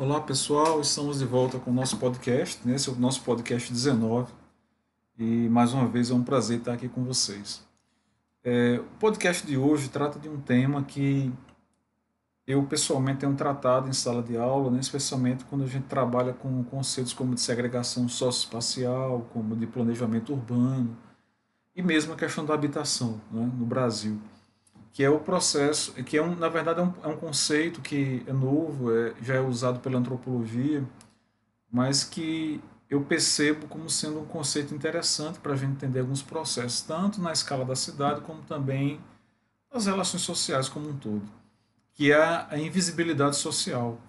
Olá 0.00 0.20
pessoal, 0.20 0.80
estamos 0.80 1.18
de 1.18 1.24
volta 1.24 1.58
com 1.58 1.72
o 1.72 1.74
nosso 1.74 1.96
podcast, 1.96 2.60
né? 2.64 2.76
esse 2.76 2.88
é 2.88 2.92
o 2.92 2.94
nosso 2.94 3.20
podcast 3.24 3.72
19 3.72 4.32
e 5.18 5.48
mais 5.48 5.74
uma 5.74 5.88
vez 5.88 6.08
é 6.12 6.14
um 6.14 6.22
prazer 6.22 6.60
estar 6.60 6.74
aqui 6.74 6.88
com 6.88 7.02
vocês. 7.02 7.66
É, 8.44 8.78
o 8.78 8.98
podcast 9.00 9.44
de 9.44 9.56
hoje 9.56 9.88
trata 9.88 10.16
de 10.20 10.28
um 10.28 10.40
tema 10.40 10.84
que 10.84 11.32
eu 12.46 12.62
pessoalmente 12.62 13.18
tenho 13.18 13.34
tratado 13.34 13.88
em 13.88 13.92
sala 13.92 14.22
de 14.22 14.36
aula, 14.36 14.70
né? 14.70 14.78
especialmente 14.78 15.44
quando 15.46 15.64
a 15.64 15.66
gente 15.66 15.86
trabalha 15.88 16.32
com 16.32 16.62
conceitos 16.62 17.12
como 17.12 17.34
de 17.34 17.40
segregação 17.40 18.08
socioespacial, 18.08 19.26
como 19.32 19.56
de 19.56 19.66
planejamento 19.66 20.32
urbano 20.32 20.96
e 21.74 21.82
mesmo 21.82 22.12
a 22.12 22.16
questão 22.16 22.44
da 22.44 22.54
habitação 22.54 23.20
né? 23.32 23.50
no 23.52 23.66
Brasil 23.66 24.20
que 24.92 25.04
é 25.04 25.10
o 25.10 25.20
processo, 25.20 25.92
que 26.04 26.16
é 26.16 26.22
um, 26.22 26.34
na 26.34 26.48
verdade 26.48 26.80
é 26.80 26.82
um, 26.82 26.92
é 27.04 27.06
um 27.08 27.16
conceito 27.16 27.80
que 27.80 28.22
é 28.26 28.32
novo, 28.32 28.94
é, 28.94 29.14
já 29.22 29.34
é 29.34 29.40
usado 29.40 29.80
pela 29.80 29.98
antropologia, 29.98 30.84
mas 31.70 32.02
que 32.04 32.60
eu 32.88 33.02
percebo 33.02 33.66
como 33.68 33.88
sendo 33.90 34.20
um 34.20 34.24
conceito 34.24 34.74
interessante 34.74 35.38
para 35.38 35.52
a 35.52 35.56
gente 35.56 35.72
entender 35.72 36.00
alguns 36.00 36.22
processos, 36.22 36.80
tanto 36.80 37.20
na 37.20 37.32
escala 37.32 37.64
da 37.64 37.76
cidade 37.76 38.22
como 38.22 38.42
também 38.42 39.00
nas 39.72 39.86
relações 39.86 40.22
sociais 40.22 40.68
como 40.68 40.88
um 40.88 40.96
todo, 40.96 41.22
que 41.92 42.10
é 42.10 42.46
a 42.50 42.58
invisibilidade 42.58 43.36
social. 43.36 44.00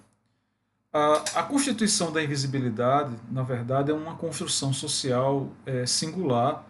A, 0.91 1.41
a 1.41 1.43
constituição 1.43 2.11
da 2.11 2.23
invisibilidade, 2.23 3.16
na 3.30 3.43
verdade, 3.43 3.91
é 3.91 3.93
uma 3.93 4.16
construção 4.16 4.73
social 4.73 5.49
é, 5.66 5.85
singular 5.85 6.66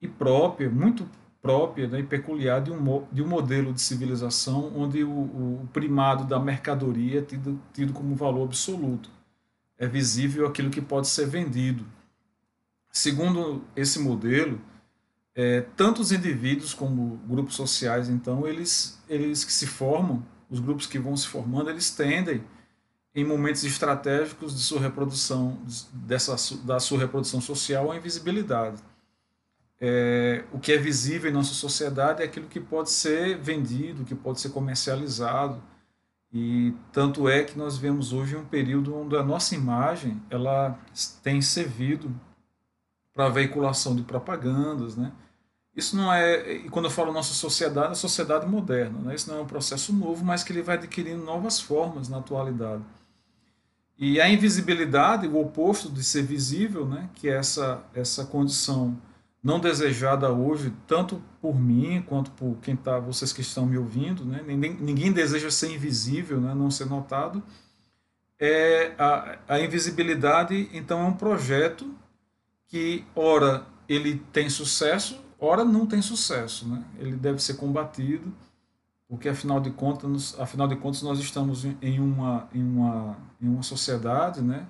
e 0.00 0.08
própria, 0.08 0.70
muito 0.70 1.06
própria 1.42 1.88
né, 1.88 1.98
e 1.98 2.04
peculiar 2.04 2.62
de 2.62 2.70
um, 2.70 3.04
de 3.10 3.20
um 3.20 3.26
modelo 3.26 3.72
de 3.72 3.80
civilização 3.80 4.72
onde 4.76 5.02
o, 5.02 5.10
o 5.10 5.68
primado 5.72 6.24
da 6.24 6.38
mercadoria 6.38 7.18
é 7.18 7.22
tido, 7.22 7.60
tido 7.74 7.92
como 7.92 8.14
valor 8.14 8.44
absoluto. 8.44 9.10
É 9.76 9.88
visível 9.88 10.46
aquilo 10.46 10.70
que 10.70 10.80
pode 10.80 11.08
ser 11.08 11.26
vendido. 11.26 11.84
Segundo 12.92 13.64
esse 13.74 13.98
modelo, 13.98 14.60
é, 15.34 15.62
tanto 15.76 16.00
os 16.00 16.12
indivíduos 16.12 16.72
como 16.72 17.16
grupos 17.26 17.56
sociais, 17.56 18.08
então, 18.08 18.46
eles, 18.46 19.02
eles 19.08 19.44
que 19.44 19.52
se 19.52 19.66
formam, 19.66 20.24
os 20.48 20.60
grupos 20.60 20.86
que 20.86 20.98
vão 20.98 21.16
se 21.16 21.26
formando, 21.26 21.70
eles 21.70 21.90
tendem, 21.90 22.44
em 23.14 23.24
momentos 23.24 23.64
estratégicos 23.64 24.54
de 24.54 24.60
sua 24.60 24.80
reprodução, 24.80 25.58
dessa, 25.92 26.36
da 26.64 26.78
sua 26.78 26.98
reprodução 26.98 27.40
social, 27.40 27.90
à 27.90 27.96
invisibilidade 27.96 28.80
é, 29.84 30.44
o 30.52 30.60
que 30.60 30.72
é 30.72 30.78
visível 30.78 31.28
em 31.28 31.34
nossa 31.34 31.52
sociedade 31.54 32.22
é 32.22 32.24
aquilo 32.24 32.46
que 32.46 32.60
pode 32.60 32.88
ser 32.88 33.36
vendido, 33.36 34.04
que 34.04 34.14
pode 34.14 34.40
ser 34.40 34.50
comercializado. 34.50 35.60
E 36.32 36.72
tanto 36.92 37.28
é 37.28 37.42
que 37.42 37.58
nós 37.58 37.76
vemos 37.76 38.12
hoje 38.12 38.36
um 38.36 38.44
período 38.44 38.96
onde 38.96 39.16
a 39.16 39.24
nossa 39.24 39.56
imagem 39.56 40.22
ela 40.30 40.78
tem 41.20 41.42
servido 41.42 42.14
para 43.12 43.26
a 43.26 43.28
veiculação 43.28 43.96
de 43.96 44.02
propagandas, 44.02 44.96
né? 44.96 45.10
Isso 45.74 45.96
não 45.96 46.12
é, 46.12 46.52
e 46.52 46.68
quando 46.68 46.84
eu 46.84 46.90
falo 46.90 47.12
nossa 47.12 47.34
sociedade, 47.34 47.88
é 47.88 47.90
a 47.90 47.96
sociedade 47.96 48.46
moderna, 48.46 49.00
né? 49.00 49.16
Isso 49.16 49.28
não 49.28 49.38
é 49.38 49.42
um 49.42 49.46
processo 49.46 49.92
novo, 49.92 50.24
mas 50.24 50.44
que 50.44 50.52
ele 50.52 50.62
vai 50.62 50.76
adquirindo 50.76 51.24
novas 51.24 51.60
formas 51.60 52.08
na 52.08 52.18
atualidade. 52.18 52.84
E 53.98 54.20
a 54.20 54.28
invisibilidade, 54.28 55.26
o 55.26 55.40
oposto 55.40 55.90
de 55.90 56.04
ser 56.04 56.22
visível, 56.22 56.86
né? 56.86 57.10
Que 57.14 57.28
é 57.28 57.34
essa 57.34 57.82
essa 57.94 58.24
condição 58.24 58.96
não 59.42 59.58
desejada 59.58 60.30
hoje, 60.30 60.72
tanto 60.86 61.20
por 61.40 61.58
mim 61.58 62.00
quanto 62.02 62.30
por 62.30 62.56
quem 62.62 62.76
tá, 62.76 63.00
vocês 63.00 63.32
que 63.32 63.40
estão 63.40 63.66
me 63.66 63.76
ouvindo, 63.76 64.24
né? 64.24 64.40
ninguém, 64.46 64.74
ninguém 64.74 65.12
deseja 65.12 65.50
ser 65.50 65.74
invisível, 65.74 66.40
né? 66.40 66.54
não 66.54 66.70
ser 66.70 66.86
notado. 66.86 67.42
É 68.38 68.94
a, 68.96 69.38
a 69.48 69.60
invisibilidade, 69.60 70.70
então, 70.72 71.00
é 71.00 71.04
um 71.04 71.14
projeto 71.14 71.92
que, 72.68 73.04
ora, 73.16 73.66
ele 73.88 74.22
tem 74.32 74.48
sucesso, 74.48 75.20
ora, 75.38 75.64
não 75.64 75.86
tem 75.86 76.00
sucesso. 76.00 76.68
Né? 76.68 76.84
Ele 76.98 77.16
deve 77.16 77.42
ser 77.42 77.54
combatido, 77.54 78.32
porque, 79.08 79.28
afinal 79.28 79.60
de 79.60 79.70
contas, 79.72 80.38
afinal 80.38 80.68
de 80.68 80.76
contas 80.76 81.02
nós 81.02 81.18
estamos 81.18 81.64
em 81.64 82.00
uma, 82.00 82.48
em 82.54 82.62
uma, 82.62 83.16
em 83.40 83.48
uma 83.48 83.62
sociedade 83.62 84.40
né? 84.40 84.66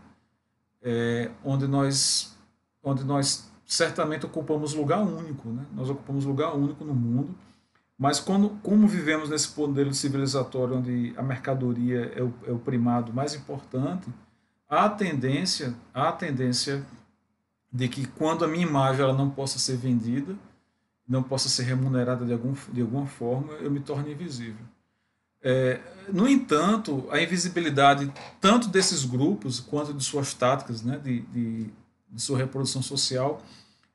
É, 0.84 1.30
onde 1.44 1.68
nós, 1.68 2.36
onde 2.82 3.04
nós 3.04 3.51
certamente 3.66 4.26
ocupamos 4.26 4.74
lugar 4.74 5.00
único, 5.00 5.48
né? 5.48 5.64
nós 5.72 5.88
ocupamos 5.88 6.24
lugar 6.24 6.54
único 6.54 6.84
no 6.84 6.94
mundo, 6.94 7.34
mas 7.98 8.18
quando, 8.18 8.50
como 8.62 8.88
vivemos 8.88 9.28
nesse 9.28 9.58
modelo 9.58 9.94
civilizatório 9.94 10.76
onde 10.76 11.14
a 11.16 11.22
mercadoria 11.22 12.12
é 12.16 12.22
o, 12.22 12.34
é 12.46 12.50
o 12.50 12.58
primado 12.58 13.12
mais 13.12 13.34
importante, 13.34 14.08
há 14.68 14.88
tendência, 14.88 15.74
há 15.94 16.10
tendência 16.10 16.84
de 17.72 17.88
que 17.88 18.06
quando 18.06 18.44
a 18.44 18.48
minha 18.48 18.66
imagem 18.66 19.02
ela 19.02 19.14
não 19.14 19.30
possa 19.30 19.58
ser 19.58 19.76
vendida, 19.76 20.34
não 21.08 21.22
possa 21.22 21.48
ser 21.48 21.62
remunerada 21.64 22.24
de, 22.24 22.32
algum, 22.32 22.54
de 22.72 22.80
alguma 22.80 23.06
forma, 23.06 23.52
eu 23.54 23.70
me 23.70 23.80
torne 23.80 24.12
invisível. 24.12 24.64
É, 25.44 25.80
no 26.12 26.28
entanto, 26.28 27.08
a 27.10 27.20
invisibilidade 27.20 28.12
tanto 28.40 28.68
desses 28.68 29.04
grupos 29.04 29.58
quanto 29.58 29.92
de 29.92 30.04
suas 30.04 30.32
táticas 30.34 30.82
né, 30.82 30.98
de, 30.98 31.20
de, 31.20 31.70
de 32.12 32.20
sua 32.20 32.38
reprodução 32.38 32.82
social 32.82 33.42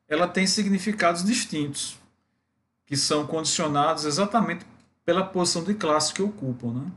ela 0.07 0.27
tem 0.27 0.47
significados 0.47 1.23
distintos, 1.23 1.97
que 2.85 2.95
são 2.95 3.27
condicionados 3.27 4.05
exatamente 4.05 4.65
pela 5.03 5.23
posição 5.23 5.63
de 5.63 5.73
classe 5.73 6.13
que 6.13 6.21
ocupam. 6.21 6.73
Né? 6.73 6.91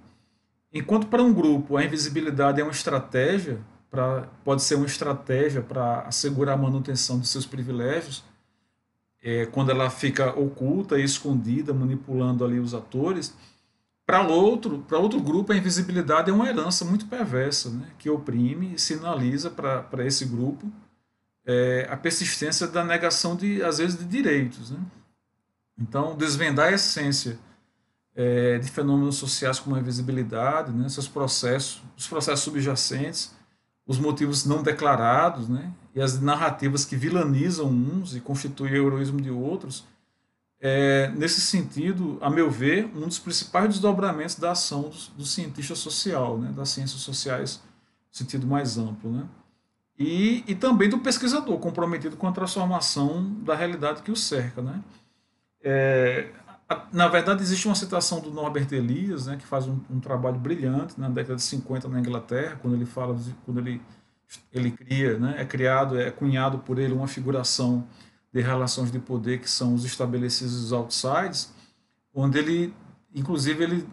Enquanto 0.73 1.09
para 1.09 1.23
um 1.23 1.33
grupo 1.33 1.77
a 1.77 1.85
invisibilidade 1.85 2.61
é 2.61 2.65
uma 2.65 2.71
estratégia, 2.71 3.59
pra, 3.91 4.29
pode 4.45 4.63
ser 4.63 4.77
uma 4.77 4.87
estratégia 4.87 5.61
para 5.61 6.03
assegurar 6.03 6.55
a 6.55 6.61
manutenção 6.61 7.19
de 7.19 7.27
seus 7.27 7.45
privilégios, 7.45 8.23
é, 9.23 9.45
quando 9.47 9.71
ela 9.71 9.91
fica 9.91 10.31
oculta 10.39 10.99
e 10.99 11.05
escondida, 11.05 11.75
manipulando 11.75 12.45
ali 12.45 12.59
os 12.59 12.73
atores, 12.73 13.37
para 14.07 14.27
outro, 14.27 14.79
para 14.89 14.99
outro 14.99 15.21
grupo 15.21 15.53
a 15.53 15.57
invisibilidade 15.57 16.31
é 16.31 16.33
uma 16.33 16.49
herança 16.49 16.85
muito 16.85 17.07
perversa, 17.07 17.71
né, 17.71 17.89
que 17.99 18.09
oprime 18.09 18.75
e 18.75 18.79
sinaliza 18.79 19.51
para 19.51 20.07
esse 20.07 20.25
grupo 20.25 20.71
é, 21.47 21.87
a 21.91 21.97
persistência 21.97 22.67
da 22.67 22.85
negação 22.85 23.37
de 23.37 23.63
às 23.63 23.79
vezes 23.79 23.99
de 23.99 24.05
direitos, 24.05 24.71
né? 24.71 24.79
Então 25.79 26.17
desvendar 26.17 26.69
a 26.69 26.73
essência 26.73 27.39
é, 28.15 28.59
de 28.59 28.71
fenômenos 28.71 29.17
sociais 29.17 29.59
como 29.59 29.77
a 29.77 29.81
invisibilidade, 29.81 30.73
né? 30.73 30.89
Seus 30.89 31.09
processos, 31.09 31.83
os 31.97 32.07
processos 32.07 32.45
subjacentes, 32.45 33.35
os 33.87 33.99
motivos 33.99 34.45
não 34.45 34.63
declarados, 34.63 35.49
né? 35.49 35.73
E 35.95 36.01
as 36.01 36.21
narrativas 36.21 36.85
que 36.85 36.97
vilanizam 36.97 37.69
uns 37.69 38.15
e 38.15 38.21
constituem 38.21 38.73
o 38.75 38.87
heroísmo 38.87 39.21
de 39.21 39.31
outros. 39.31 39.85
É, 40.63 41.11
nesse 41.17 41.41
sentido, 41.41 42.19
a 42.21 42.29
meu 42.29 42.51
ver, 42.51 42.85
um 42.95 43.09
dos 43.09 43.19
principais 43.19 43.69
desdobramentos 43.69 44.35
da 44.35 44.53
ação 44.53 44.83
do, 44.83 44.97
do 45.17 45.25
cientista 45.25 45.75
social, 45.75 46.37
né, 46.39 46.53
das 46.53 46.69
ciências 46.69 47.01
sociais, 47.01 47.63
no 48.13 48.19
sentido 48.19 48.47
mais 48.47 48.77
amplo. 48.77 49.11
Né? 49.11 49.27
E, 50.01 50.43
e 50.47 50.55
também 50.55 50.89
do 50.89 50.99
pesquisador 50.99 51.59
comprometido 51.59 52.17
com 52.17 52.27
a 52.27 52.33
transformação 52.33 53.35
da 53.45 53.55
realidade 53.55 54.01
que 54.01 54.11
o 54.11 54.17
cerca. 54.17 54.63
Né? 54.63 54.81
É, 55.63 56.31
na 56.91 57.07
verdade, 57.07 57.43
existe 57.43 57.69
uma 57.69 57.75
citação 57.75 58.19
do 58.19 58.31
Norbert 58.31 58.67
Elias, 58.73 59.27
né, 59.27 59.37
que 59.37 59.45
faz 59.45 59.69
um, 59.69 59.79
um, 59.91 60.01
trabalho 60.01 60.39
brilhante 60.39 60.99
na 60.99 61.11
década 61.11 61.37
de 61.37 61.43
50 61.43 61.87
na 61.89 62.01
Inglaterra, 62.01 62.59
quando 62.63 62.77
ele 62.77 62.87
fala, 62.87 63.15
quando 63.45 63.59
ele, 63.59 63.83
ele 64.51 64.71
cria, 64.71 65.19
né, 65.19 65.35
é 65.37 65.45
criado, 65.45 66.01
é 66.01 66.11
cunhado 66.11 66.61
por 66.61 66.79
ele 66.79 66.95
uma 66.95 67.07
figuração 67.07 67.87
de 68.33 68.41
relações 68.41 68.91
de 68.91 68.99
poder 68.99 69.41
que 69.41 69.51
são 69.51 69.75
os 69.75 69.85
estabelecidos 69.85 70.65
os 70.65 70.73
outsides, 70.73 71.53
onde 72.15 72.39
ele, 72.39 72.75
inclusive, 73.15 73.63
ele 73.63 73.87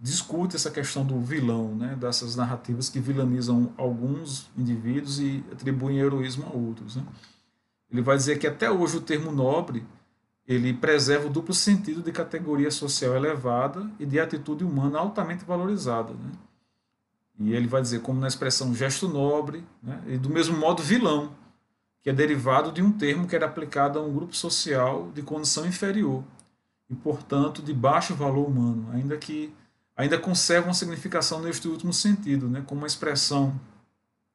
discute 0.00 0.56
essa 0.56 0.70
questão 0.70 1.04
do 1.04 1.20
vilão, 1.20 1.74
né, 1.74 1.96
dessas 1.96 2.36
narrativas 2.36 2.88
que 2.88 3.00
vilanizam 3.00 3.72
alguns 3.76 4.50
indivíduos 4.56 5.18
e 5.18 5.44
atribuem 5.52 5.98
heroísmo 5.98 6.46
a 6.46 6.56
outros. 6.56 6.96
Né. 6.96 7.04
Ele 7.90 8.02
vai 8.02 8.16
dizer 8.16 8.38
que 8.38 8.46
até 8.46 8.70
hoje 8.70 8.98
o 8.98 9.00
termo 9.00 9.32
nobre 9.32 9.84
ele 10.46 10.72
preserva 10.72 11.26
o 11.26 11.30
duplo 11.30 11.52
sentido 11.52 12.02
de 12.02 12.12
categoria 12.12 12.70
social 12.70 13.16
elevada 13.16 13.90
e 13.98 14.06
de 14.06 14.20
atitude 14.20 14.62
humana 14.62 14.98
altamente 14.98 15.44
valorizada. 15.44 16.12
Né. 16.12 16.32
E 17.40 17.52
ele 17.52 17.66
vai 17.66 17.82
dizer 17.82 18.00
como 18.00 18.20
na 18.20 18.28
expressão 18.28 18.74
gesto 18.74 19.08
nobre, 19.08 19.64
né, 19.82 20.02
e 20.06 20.18
do 20.18 20.30
mesmo 20.30 20.56
modo 20.56 20.82
vilão, 20.82 21.32
que 22.00 22.10
é 22.10 22.12
derivado 22.12 22.70
de 22.70 22.82
um 22.82 22.92
termo 22.92 23.26
que 23.26 23.34
era 23.34 23.46
aplicado 23.46 23.98
a 23.98 24.02
um 24.02 24.12
grupo 24.12 24.36
social 24.36 25.10
de 25.12 25.22
condição 25.22 25.66
inferior 25.66 26.22
e, 26.88 26.94
portanto, 26.94 27.62
de 27.62 27.72
baixo 27.72 28.14
valor 28.14 28.46
humano, 28.46 28.88
ainda 28.92 29.16
que 29.16 29.52
ainda 29.96 30.18
conserva 30.18 30.68
uma 30.68 30.74
significação 30.74 31.40
neste 31.40 31.66
último 31.68 31.92
sentido, 31.92 32.48
né, 32.48 32.62
como 32.66 32.82
uma 32.82 32.86
expressão 32.86 33.58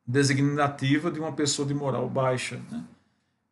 designativa 0.05 1.11
de 1.11 1.19
uma 1.19 1.31
pessoa 1.31 1.67
de 1.67 1.73
moral 1.73 2.09
baixa. 2.09 2.59
Né? 2.71 2.83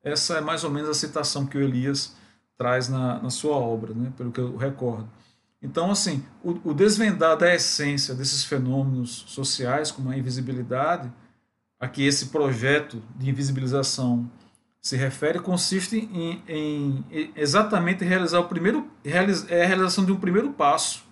Essa 0.03 0.37
é 0.37 0.41
mais 0.41 0.63
ou 0.63 0.71
menos 0.71 0.89
a 0.89 0.93
citação 0.93 1.45
que 1.45 1.57
o 1.57 1.61
Elias 1.61 2.15
traz 2.57 2.89
na, 2.89 3.21
na 3.21 3.29
sua 3.29 3.55
obra, 3.55 3.93
né, 3.93 4.11
pelo 4.17 4.31
que 4.31 4.39
eu 4.39 4.57
recordo. 4.57 5.07
Então, 5.61 5.91
assim, 5.91 6.25
o, 6.43 6.69
o 6.69 6.73
desvendar 6.73 7.37
da 7.37 7.53
essência 7.53 8.15
desses 8.15 8.43
fenômenos 8.43 9.25
sociais, 9.27 9.91
como 9.91 10.09
a 10.09 10.17
invisibilidade, 10.17 11.11
a 11.79 11.87
que 11.87 12.05
esse 12.05 12.27
projeto 12.27 13.01
de 13.15 13.29
invisibilização 13.29 14.29
se 14.81 14.95
refere, 14.95 15.39
consiste 15.39 15.97
em, 15.97 16.43
em, 16.47 17.31
exatamente 17.35 18.03
realizar 18.03 18.39
o 18.39 18.47
primeiro, 18.47 18.89
é 19.03 19.63
a 19.63 19.67
realização 19.67 20.05
de 20.05 20.11
um 20.11 20.19
primeiro 20.19 20.51
passo, 20.51 21.03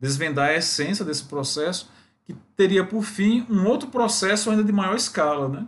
desvendar 0.00 0.50
a 0.50 0.54
essência 0.54 1.04
desse 1.04 1.24
processo, 1.24 1.90
que 2.24 2.34
teria 2.56 2.84
por 2.84 3.02
fim 3.02 3.46
um 3.48 3.66
outro 3.66 3.88
processo 3.88 4.50
ainda 4.50 4.64
de 4.64 4.72
maior 4.72 4.96
escala, 4.96 5.48
né? 5.48 5.66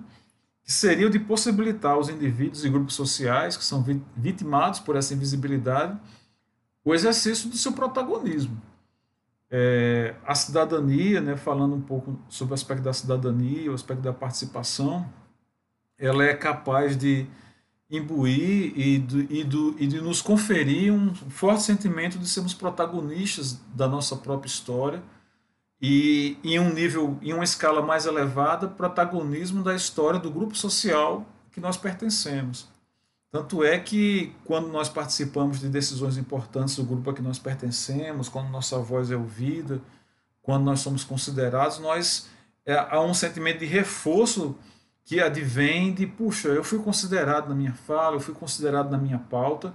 que 0.64 0.72
seria 0.72 1.06
o 1.06 1.10
de 1.10 1.18
possibilitar 1.18 1.96
os 1.96 2.08
indivíduos 2.08 2.64
e 2.64 2.68
grupos 2.68 2.94
sociais 2.94 3.56
que 3.56 3.64
são 3.64 3.82
vitimados 4.16 4.80
por 4.80 4.96
essa 4.96 5.14
invisibilidade 5.14 5.98
o 6.84 6.94
exercício 6.94 7.48
do 7.48 7.56
seu 7.56 7.72
protagonismo. 7.72 8.60
É, 9.50 10.14
a 10.26 10.34
cidadania, 10.34 11.20
né, 11.20 11.36
falando 11.36 11.74
um 11.74 11.80
pouco 11.80 12.18
sobre 12.28 12.52
o 12.52 12.54
aspecto 12.54 12.82
da 12.82 12.92
cidadania, 12.92 13.70
o 13.70 13.74
aspecto 13.74 14.02
da 14.02 14.12
participação, 14.12 15.06
ela 15.98 16.24
é 16.24 16.34
capaz 16.34 16.96
de 16.96 17.26
imbuir 17.90 18.72
e, 18.76 18.98
do, 18.98 19.20
e, 19.32 19.44
do, 19.44 19.74
e 19.78 19.86
de 19.86 20.00
nos 20.00 20.20
conferir 20.20 20.92
um 20.92 21.14
forte 21.14 21.62
sentimento 21.62 22.18
de 22.18 22.28
sermos 22.28 22.52
protagonistas 22.52 23.58
da 23.74 23.88
nossa 23.88 24.14
própria 24.14 24.48
história 24.48 25.02
e 25.80 26.36
em 26.44 26.58
um 26.58 26.72
nível, 26.72 27.18
em 27.22 27.32
uma 27.32 27.44
escala 27.44 27.80
mais 27.80 28.04
elevada, 28.04 28.68
protagonismo 28.68 29.62
da 29.62 29.74
história 29.74 30.18
do 30.18 30.30
grupo 30.30 30.56
social 30.56 31.26
que 31.50 31.60
nós 31.60 31.76
pertencemos. 31.76 32.68
Tanto 33.30 33.62
é 33.62 33.78
que 33.78 34.34
quando 34.44 34.68
nós 34.68 34.88
participamos 34.88 35.60
de 35.60 35.68
decisões 35.68 36.16
importantes 36.16 36.76
do 36.76 36.84
grupo 36.84 37.10
a 37.10 37.14
que 37.14 37.22
nós 37.22 37.38
pertencemos, 37.38 38.28
quando 38.28 38.48
nossa 38.48 38.78
voz 38.78 39.10
é 39.10 39.16
ouvida, 39.16 39.80
quando 40.42 40.64
nós 40.64 40.80
somos 40.80 41.04
considerados, 41.04 41.78
nós 41.78 42.28
é, 42.64 42.74
há 42.74 43.00
um 43.00 43.14
sentimento 43.14 43.58
de 43.58 43.66
reforço 43.66 44.56
que 45.08 45.22
advém 45.22 45.94
de, 45.94 46.06
puxa, 46.06 46.48
eu 46.48 46.62
fui 46.62 46.78
considerado 46.80 47.48
na 47.48 47.54
minha 47.54 47.72
fala, 47.72 48.16
eu 48.16 48.20
fui 48.20 48.34
considerado 48.34 48.90
na 48.90 48.98
minha 48.98 49.18
pauta, 49.18 49.72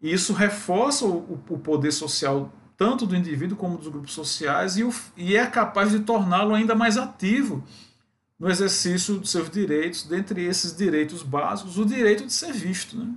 e 0.00 0.12
isso 0.12 0.32
reforça 0.32 1.04
o, 1.04 1.40
o 1.50 1.58
poder 1.58 1.90
social 1.90 2.52
tanto 2.76 3.04
do 3.04 3.16
indivíduo 3.16 3.56
como 3.56 3.76
dos 3.78 3.88
grupos 3.88 4.12
sociais 4.12 4.76
e, 4.76 4.84
o, 4.84 4.94
e 5.16 5.36
é 5.36 5.44
capaz 5.44 5.90
de 5.90 5.98
torná-lo 5.98 6.54
ainda 6.54 6.76
mais 6.76 6.96
ativo 6.96 7.64
no 8.38 8.48
exercício 8.48 9.18
dos 9.18 9.32
seus 9.32 9.50
direitos, 9.50 10.04
dentre 10.04 10.44
esses 10.44 10.76
direitos 10.76 11.24
básicos, 11.24 11.76
o 11.78 11.84
direito 11.84 12.24
de 12.24 12.32
ser 12.32 12.52
visto. 12.52 12.96
Né? 12.96 13.12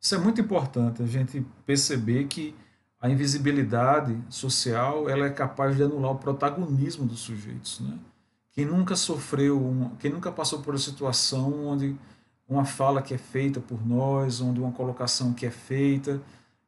Isso 0.00 0.14
é 0.14 0.18
muito 0.18 0.40
importante, 0.40 1.02
a 1.02 1.06
gente 1.06 1.44
perceber 1.66 2.28
que 2.28 2.54
a 3.00 3.10
invisibilidade 3.10 4.16
social 4.28 5.10
ela 5.10 5.26
é 5.26 5.30
capaz 5.30 5.74
de 5.74 5.82
anular 5.82 6.12
o 6.12 6.18
protagonismo 6.18 7.04
dos 7.04 7.18
sujeitos. 7.18 7.80
Né? 7.80 7.98
Quem 8.52 8.64
nunca 8.64 8.96
sofreu, 8.96 9.92
quem 9.98 10.10
nunca 10.10 10.32
passou 10.32 10.60
por 10.60 10.74
uma 10.74 10.80
situação 10.80 11.66
onde 11.66 11.96
uma 12.48 12.64
fala 12.64 13.00
que 13.00 13.14
é 13.14 13.18
feita 13.18 13.60
por 13.60 13.86
nós, 13.86 14.40
onde 14.40 14.58
uma 14.58 14.72
colocação 14.72 15.32
que 15.32 15.46
é 15.46 15.50
feita, 15.50 16.20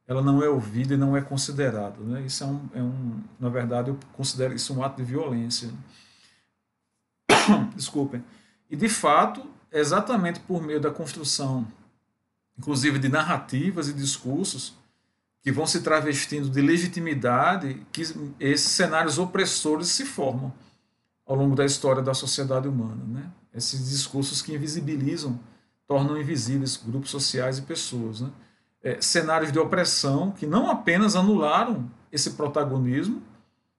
ela 0.06 0.22
não 0.22 0.42
é 0.42 0.48
ouvida 0.48 0.94
e 0.94 0.96
não 0.96 1.16
é 1.16 1.20
considerada. 1.20 1.98
Né? 2.00 2.22
Isso 2.22 2.44
é 2.44 2.46
um, 2.46 2.68
é 2.74 2.82
um, 2.82 3.20
na 3.38 3.48
verdade, 3.48 3.90
eu 3.90 3.98
considero 4.12 4.54
isso 4.54 4.72
um 4.72 4.82
ato 4.82 4.96
de 4.96 5.02
violência. 5.02 5.70
Desculpem. 7.74 8.24
E 8.70 8.76
de 8.76 8.88
fato, 8.88 9.44
é 9.72 9.80
exatamente 9.80 10.38
por 10.40 10.62
meio 10.62 10.80
da 10.80 10.90
construção, 10.90 11.66
inclusive 12.56 13.00
de 13.00 13.08
narrativas 13.08 13.88
e 13.88 13.92
discursos, 13.92 14.74
que 15.42 15.50
vão 15.50 15.66
se 15.66 15.82
travestindo 15.82 16.48
de 16.48 16.60
legitimidade, 16.60 17.84
que 17.90 18.02
esses 18.38 18.70
cenários 18.70 19.18
opressores 19.18 19.88
se 19.88 20.06
formam 20.06 20.52
ao 21.32 21.38
longo 21.38 21.56
da 21.56 21.64
história 21.64 22.02
da 22.02 22.12
sociedade 22.12 22.68
humana. 22.68 23.02
Né? 23.08 23.30
Esses 23.54 23.88
discursos 23.88 24.42
que 24.42 24.54
invisibilizam, 24.54 25.40
tornam 25.88 26.20
invisíveis 26.20 26.76
grupos 26.76 27.10
sociais 27.10 27.56
e 27.56 27.62
pessoas. 27.62 28.20
Né? 28.20 28.30
É, 28.82 29.00
cenários 29.00 29.50
de 29.50 29.58
opressão 29.58 30.32
que 30.32 30.46
não 30.46 30.70
apenas 30.70 31.16
anularam 31.16 31.90
esse 32.12 32.32
protagonismo 32.32 33.22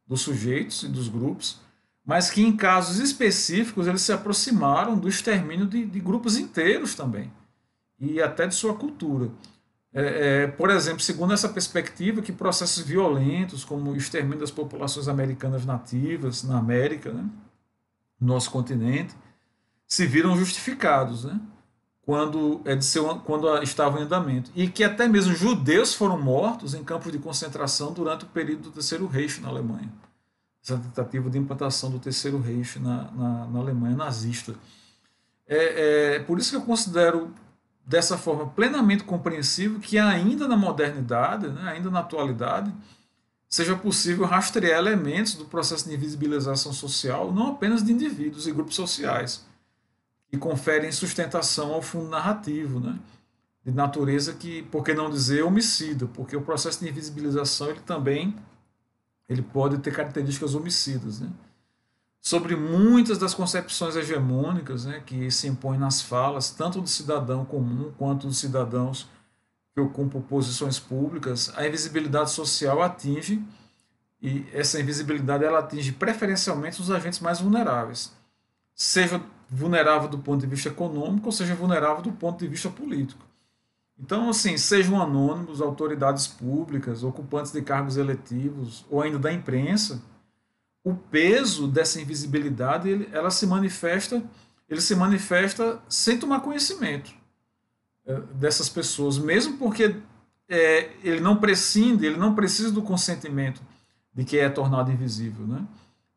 dos 0.08 0.22
sujeitos 0.22 0.82
e 0.82 0.88
dos 0.88 1.08
grupos, 1.08 1.60
mas 2.04 2.32
que 2.32 2.42
em 2.42 2.58
casos 2.58 2.98
específicos 2.98 3.86
eles 3.86 4.02
se 4.02 4.12
aproximaram 4.12 4.98
do 4.98 5.08
extermínio 5.08 5.68
de, 5.68 5.86
de 5.86 6.00
grupos 6.00 6.38
inteiros 6.38 6.96
também, 6.96 7.32
e 8.00 8.20
até 8.20 8.48
de 8.48 8.56
sua 8.56 8.74
cultura. 8.74 9.30
É, 9.94 10.44
é, 10.44 10.48
por 10.48 10.70
exemplo, 10.70 11.02
segundo 11.02 11.34
essa 11.34 11.48
perspectiva, 11.50 12.22
que 12.22 12.32
processos 12.32 12.84
violentos, 12.84 13.64
como 13.64 13.92
o 13.92 13.96
extermínio 13.96 14.40
das 14.40 14.52
populações 14.52 15.08
americanas 15.08 15.66
nativas 15.66 16.44
na 16.44 16.58
América, 16.58 17.12
né, 17.12 17.26
no 18.20 18.34
nosso 18.34 18.50
continente, 18.50 19.16
se 19.88 20.08
viram 20.08 20.36
justificados 20.36 21.26
né, 21.26 21.40
quando, 22.04 22.62
é 22.66 22.76
de 22.76 22.84
seu, 22.84 23.08
quando 23.20 23.62
estavam 23.62 24.00
em 24.00 24.04
andamento. 24.04 24.52
E 24.56 24.68
que 24.68 24.84
até 24.84 25.08
mesmo 25.08 25.36
judeus 25.36 25.94
foram 25.94 26.20
mortos 26.20 26.74
em 26.74 26.84
campos 26.84 27.12
de 27.12 27.20
concentração 27.20 27.94
durante 27.94 28.26
o 28.26 28.28
período 28.28 28.64
do 28.64 28.72
Terceiro 28.72 29.06
Reich 29.06 29.40
na 29.40 29.50
Alemanha 29.50 29.92
essa 30.64 30.78
tentativa 30.78 31.30
de 31.30 31.38
implantação 31.38 31.92
do 31.92 32.00
Terceiro 32.00 32.40
Reich 32.40 32.80
na, 32.80 33.12
na, 33.12 33.46
na 33.48 33.60
Alemanha 33.60 33.98
nazista. 33.98 34.56
É, 35.46 36.16
é, 36.16 36.20
por 36.20 36.40
isso 36.40 36.52
que 36.52 36.56
eu 36.56 36.62
considero 36.62 37.34
dessa 37.86 38.18
forma 38.18 38.48
plenamente 38.48 39.04
compreensível 39.04 39.80
que 39.80 39.98
ainda 39.98 40.48
na 40.48 40.56
modernidade, 40.56 41.50
né, 41.50 41.72
ainda 41.72 41.90
na 41.90 42.00
atualidade, 42.00 42.74
seja 43.50 43.76
possível 43.76 44.26
rastrear 44.26 44.80
elementos 44.80 45.36
do 45.36 45.46
processo 45.46 45.88
de 45.88 45.94
invisibilização 45.94 46.74
social, 46.74 47.32
não 47.34 47.48
apenas 47.48 47.84
de 47.84 47.92
indivíduos 47.92 48.48
e 48.48 48.52
grupos 48.52 48.76
sociais, 48.76 49.46
que 50.30 50.38
conferem 50.38 50.92
sustentação 50.92 51.74
ao 51.74 51.82
fundo 51.82 52.10
narrativo, 52.10 52.80
né, 52.80 52.98
de 53.64 53.72
natureza 53.72 54.34
que, 54.34 54.64
por 54.64 54.84
que 54.84 54.94
não 54.94 55.10
dizer, 55.10 55.44
homicida, 55.44 56.08
porque 56.08 56.36
o 56.36 56.42
processo 56.42 56.80
de 56.80 56.90
invisibilização 56.90 57.70
ele 57.70 57.82
também 57.82 58.36
ele 59.30 59.42
pode 59.42 59.78
ter 59.78 59.94
características 59.94 60.54
homicidas. 60.54 61.20
Né? 61.20 61.30
Sobre 62.26 62.56
muitas 62.56 63.18
das 63.18 63.34
concepções 63.34 63.98
hegemônicas 63.98 64.86
né, 64.86 65.04
que 65.06 65.30
se 65.30 65.46
impõem 65.46 65.78
nas 65.78 66.02
falas, 66.02 66.52
tanto 66.52 66.80
do 66.80 66.88
cidadão 66.88 67.44
comum 67.44 67.92
quanto 67.98 68.28
dos 68.28 68.38
cidadãos 68.38 69.10
que 69.74 69.82
ocupam 69.82 70.22
posições 70.22 70.80
públicas, 70.80 71.52
a 71.58 71.68
invisibilidade 71.68 72.32
social 72.32 72.82
atinge, 72.82 73.44
e 74.22 74.48
essa 74.54 74.80
invisibilidade 74.80 75.44
ela 75.44 75.60
atinge 75.60 75.92
preferencialmente 75.92 76.80
os 76.80 76.90
agentes 76.90 77.20
mais 77.20 77.42
vulneráveis, 77.42 78.14
seja 78.74 79.22
vulnerável 79.50 80.08
do 80.08 80.20
ponto 80.20 80.40
de 80.40 80.48
vista 80.48 80.70
econômico 80.70 81.26
ou 81.26 81.32
seja 81.34 81.54
vulnerável 81.56 82.02
do 82.02 82.14
ponto 82.14 82.40
de 82.40 82.48
vista 82.48 82.70
político. 82.70 83.26
Então, 84.00 84.30
assim, 84.30 84.56
sejam 84.56 85.02
anônimos, 85.02 85.60
autoridades 85.60 86.26
públicas, 86.26 87.04
ocupantes 87.04 87.52
de 87.52 87.62
cargos 87.62 87.98
eletivos 87.98 88.86
ou 88.90 89.02
ainda 89.02 89.20
da 89.20 89.34
imprensa, 89.34 90.02
o 90.84 90.94
peso 90.94 91.68
dessa 91.68 92.02
invisibilidade 92.02 92.90
ele, 92.90 93.10
ela 93.12 93.32
se 93.32 93.48
manifesta, 93.48 94.22
ele 94.70 94.82
se 94.82 94.96
manifesta 94.96 95.82
sem 95.88 96.18
tomar 96.18 96.42
conhecimento 96.42 97.14
é, 98.06 98.20
dessas 98.34 98.68
pessoas, 98.68 99.18
mesmo 99.18 99.58
porque 99.58 99.96
é, 100.50 100.92
ele 101.04 101.22
não 101.22 101.38
prescinde, 101.38 102.06
ele 102.06 102.18
não 102.18 102.36
precisa 102.36 102.72
do 102.72 102.82
consentimento 102.82 103.62
de 104.14 104.26
que 104.26 104.38
é 104.38 104.50
tornado 104.50 104.92
invisível, 104.92 105.48
né? 105.48 105.66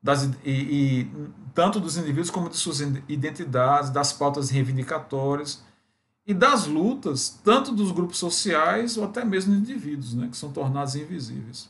Das, 0.02 0.24
e, 0.44 0.50
e 0.50 1.10
tanto 1.54 1.80
dos 1.80 1.96
indivíduos 1.96 2.30
como 2.30 2.48
de 2.48 2.56
suas 2.56 2.80
identidades, 3.08 3.90
das 3.90 4.12
pautas 4.12 4.50
reivindicatórias 4.50 5.64
e 6.26 6.34
das 6.34 6.66
lutas, 6.66 7.40
tanto 7.42 7.72
dos 7.72 7.90
grupos 7.92 8.18
sociais 8.18 8.96
ou 8.96 9.04
até 9.04 9.24
mesmo 9.24 9.54
de 9.54 9.60
indivíduos, 9.60 10.14
né, 10.14 10.28
que 10.28 10.36
são 10.36 10.52
tornados 10.52 10.94
invisíveis. 10.94 11.68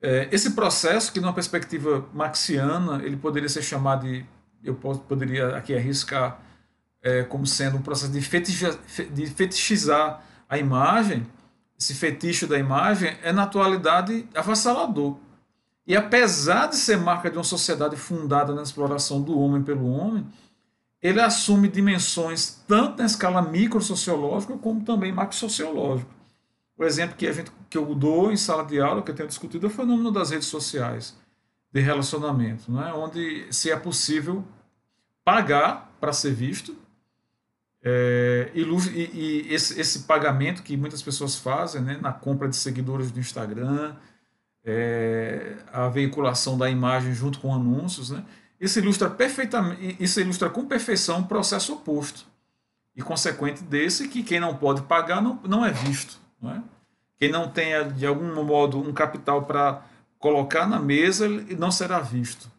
É, 0.00 0.28
esse 0.30 0.52
processo, 0.52 1.12
que 1.12 1.20
numa 1.20 1.32
perspectiva 1.32 2.06
marxiana, 2.14 3.02
ele 3.04 3.16
poderia 3.16 3.48
ser 3.48 3.62
chamado 3.62 4.06
de, 4.06 4.24
eu 4.62 4.74
poderia 4.74 5.56
aqui 5.56 5.74
arriscar, 5.74 6.40
é, 7.02 7.22
como 7.24 7.46
sendo 7.46 7.76
um 7.76 7.82
processo 7.82 8.12
de, 8.12 8.20
de 9.10 9.26
fetichizar 9.26 10.22
a 10.48 10.58
imagem, 10.58 11.26
esse 11.78 11.94
fetiche 11.94 12.46
da 12.46 12.58
imagem 12.58 13.16
é 13.22 13.32
na 13.32 13.44
atualidade 13.44 14.28
avassalador. 14.34 15.16
E 15.86 15.96
apesar 15.96 16.66
de 16.66 16.76
ser 16.76 16.98
marca 16.98 17.30
de 17.30 17.38
uma 17.38 17.44
sociedade 17.44 17.96
fundada 17.96 18.52
na 18.54 18.62
exploração 18.62 19.22
do 19.22 19.38
homem 19.38 19.62
pelo 19.62 19.88
homem, 19.88 20.26
ele 21.00 21.20
assume 21.20 21.68
dimensões 21.68 22.62
tanto 22.66 22.98
na 22.98 23.06
escala 23.06 23.40
microsociológica 23.40 24.56
como 24.58 24.84
também 24.84 25.12
macrosociológica. 25.12 26.17
O 26.78 26.84
exemplo 26.84 27.16
que, 27.16 27.26
a 27.26 27.32
gente, 27.32 27.50
que 27.68 27.76
eu 27.76 27.92
dou 27.92 28.30
em 28.30 28.36
sala 28.36 28.64
de 28.64 28.80
aula, 28.80 29.02
que 29.02 29.10
eu 29.10 29.14
tenho 29.14 29.28
discutido, 29.28 29.66
é 29.66 29.68
o 29.68 29.72
fenômeno 29.72 30.12
das 30.12 30.30
redes 30.30 30.46
sociais 30.46 31.16
de 31.72 31.80
relacionamento, 31.80 32.70
né? 32.70 32.92
onde 32.94 33.52
se 33.52 33.70
é 33.70 33.76
possível 33.76 34.44
pagar 35.24 35.92
para 36.00 36.12
ser 36.12 36.32
visto, 36.32 36.76
É, 37.80 38.50
e, 38.54 38.62
e 39.14 39.54
esse, 39.54 39.80
esse, 39.80 40.00
pagamento 40.00 40.64
que 40.64 40.76
muitas 40.76 41.00
pessoas 41.00 41.36
fazem 41.36 41.80
né, 41.80 41.96
na 42.02 42.12
compra 42.12 42.48
de 42.48 42.56
seguidores 42.56 43.12
do 43.12 43.20
Instagram, 43.20 43.94
é, 44.64 45.56
a 45.72 45.88
veiculação 45.88 46.58
da 46.58 46.68
imagem 46.68 47.14
junto 47.14 47.38
com 47.38 47.54
anúncios, 47.54 48.10
né, 48.10 48.24
isso 48.60 48.80
ilustra 48.80 49.08
perfeitamente, 49.08 49.96
isso 50.00 50.20
ilustra 50.20 50.50
com 50.50 50.66
perfeição 50.66 51.20
o 51.20 51.26
processo 51.28 51.72
oposto 51.72 52.26
e 52.96 53.00
consequente 53.00 53.62
desse 53.62 54.08
que 54.08 54.24
quem 54.24 54.40
não 54.40 54.56
pode 54.56 54.82
pagar 54.82 55.22
não, 55.22 55.40
não 55.44 55.64
é 55.64 55.70
visto, 55.70 56.20
não 56.40 56.50
é? 56.50 56.62
Quem 57.18 57.30
não 57.30 57.48
tenha 57.48 57.84
de 57.84 58.06
algum 58.06 58.44
modo 58.44 58.78
um 58.78 58.92
capital 58.92 59.42
para 59.44 59.82
colocar 60.18 60.66
na 60.66 60.78
mesa 60.78 61.28
não 61.58 61.70
será 61.70 62.00
visto. 62.00 62.50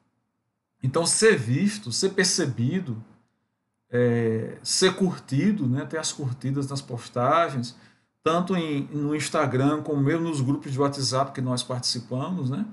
Então 0.81 1.05
ser 1.05 1.37
visto, 1.37 1.91
ser 1.91 2.09
percebido, 2.09 3.01
é, 3.89 4.57
ser 4.63 4.95
curtido, 4.95 5.67
né, 5.67 5.85
ter 5.85 5.97
as 5.97 6.11
curtidas 6.11 6.67
nas 6.67 6.81
postagens, 6.81 7.75
tanto 8.23 8.55
em, 8.55 8.83
no 8.91 9.15
Instagram 9.15 9.81
como 9.81 10.01
mesmo 10.01 10.27
nos 10.27 10.41
grupos 10.41 10.71
de 10.71 10.79
WhatsApp 10.79 11.31
que 11.31 11.41
nós 11.41 11.63
participamos, 11.63 12.49
né, 12.49 12.65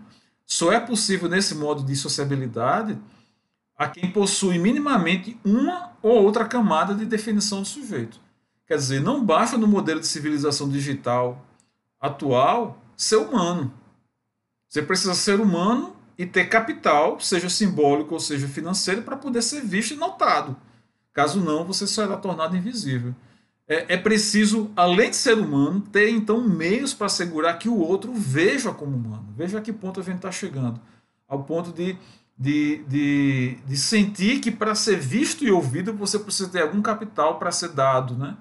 só 0.44 0.72
é 0.72 0.78
possível 0.78 1.28
nesse 1.28 1.54
modo 1.54 1.82
de 1.82 1.96
sociabilidade 1.96 2.98
a 3.76 3.88
quem 3.88 4.10
possui 4.10 4.58
minimamente 4.58 5.38
uma 5.44 5.92
ou 6.02 6.22
outra 6.22 6.44
camada 6.46 6.94
de 6.94 7.04
definição 7.04 7.60
do 7.62 7.68
sujeito. 7.68 8.20
Quer 8.66 8.76
dizer, 8.76 9.00
não 9.00 9.24
basta 9.24 9.56
no 9.56 9.66
modelo 9.66 10.00
de 10.00 10.06
civilização 10.06 10.68
digital 10.68 11.44
atual 12.00 12.82
ser 12.96 13.16
humano. 13.16 13.72
Você 14.68 14.82
precisa 14.82 15.14
ser 15.14 15.40
humano 15.40 15.94
e 16.18 16.26
ter 16.26 16.48
capital, 16.48 17.20
seja 17.20 17.48
simbólico 17.48 18.14
ou 18.14 18.20
seja 18.20 18.48
financeiro, 18.48 19.02
para 19.02 19.16
poder 19.16 19.42
ser 19.42 19.62
visto 19.62 19.94
e 19.94 19.96
notado. 19.96 20.56
Caso 21.12 21.40
não, 21.40 21.64
você 21.64 21.86
será 21.86 22.16
tornado 22.16 22.56
invisível. 22.56 23.14
É, 23.68 23.94
é 23.94 23.96
preciso, 23.96 24.70
além 24.76 25.10
de 25.10 25.16
ser 25.16 25.38
humano, 25.38 25.80
ter 25.80 26.10
então 26.10 26.40
meios 26.40 26.92
para 26.92 27.06
assegurar 27.06 27.58
que 27.58 27.68
o 27.68 27.78
outro 27.78 28.12
veja 28.14 28.72
como 28.72 28.96
humano. 28.96 29.32
Veja 29.36 29.58
a 29.58 29.62
que 29.62 29.72
ponto 29.72 30.00
a 30.00 30.02
gente 30.02 30.16
está 30.16 30.32
chegando. 30.32 30.80
Ao 31.28 31.42
ponto 31.42 31.72
de 31.72 31.98
de, 32.38 32.84
de, 32.86 33.58
de 33.66 33.76
sentir 33.76 34.40
que 34.40 34.50
para 34.50 34.74
ser 34.74 34.98
visto 34.98 35.44
e 35.44 35.50
ouvido 35.50 35.92
você 35.92 36.18
precisa 36.18 36.48
ter 36.48 36.62
algum 36.62 36.82
capital 36.82 37.38
para 37.38 37.50
ser 37.50 37.70
dado, 37.70 38.14
né? 38.14 38.36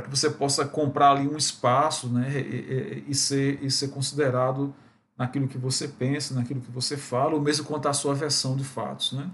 Para 0.00 0.10
que 0.10 0.16
você 0.16 0.30
possa 0.30 0.64
comprar 0.64 1.12
ali 1.12 1.26
um 1.26 1.36
espaço 1.36 2.08
né? 2.08 2.40
E, 2.40 3.04
e, 3.08 3.14
ser, 3.14 3.58
e 3.62 3.70
ser 3.70 3.88
considerado 3.88 4.74
naquilo 5.16 5.48
que 5.48 5.58
você 5.58 5.88
pensa, 5.88 6.34
naquilo 6.34 6.60
que 6.60 6.70
você 6.70 6.96
fala, 6.96 7.34
ou 7.34 7.40
mesmo 7.40 7.64
quanto 7.64 7.88
à 7.88 7.92
sua 7.92 8.14
versão 8.14 8.56
de 8.56 8.64
fatos. 8.64 9.12
Né? 9.12 9.28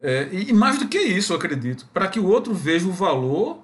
É, 0.00 0.28
e, 0.30 0.50
e 0.50 0.52
mais 0.52 0.78
do 0.78 0.86
que 0.86 0.98
isso, 0.98 1.32
eu 1.32 1.36
acredito, 1.36 1.86
para 1.92 2.06
que 2.06 2.20
o 2.20 2.26
outro 2.26 2.54
veja 2.54 2.86
o 2.86 2.92
valor 2.92 3.62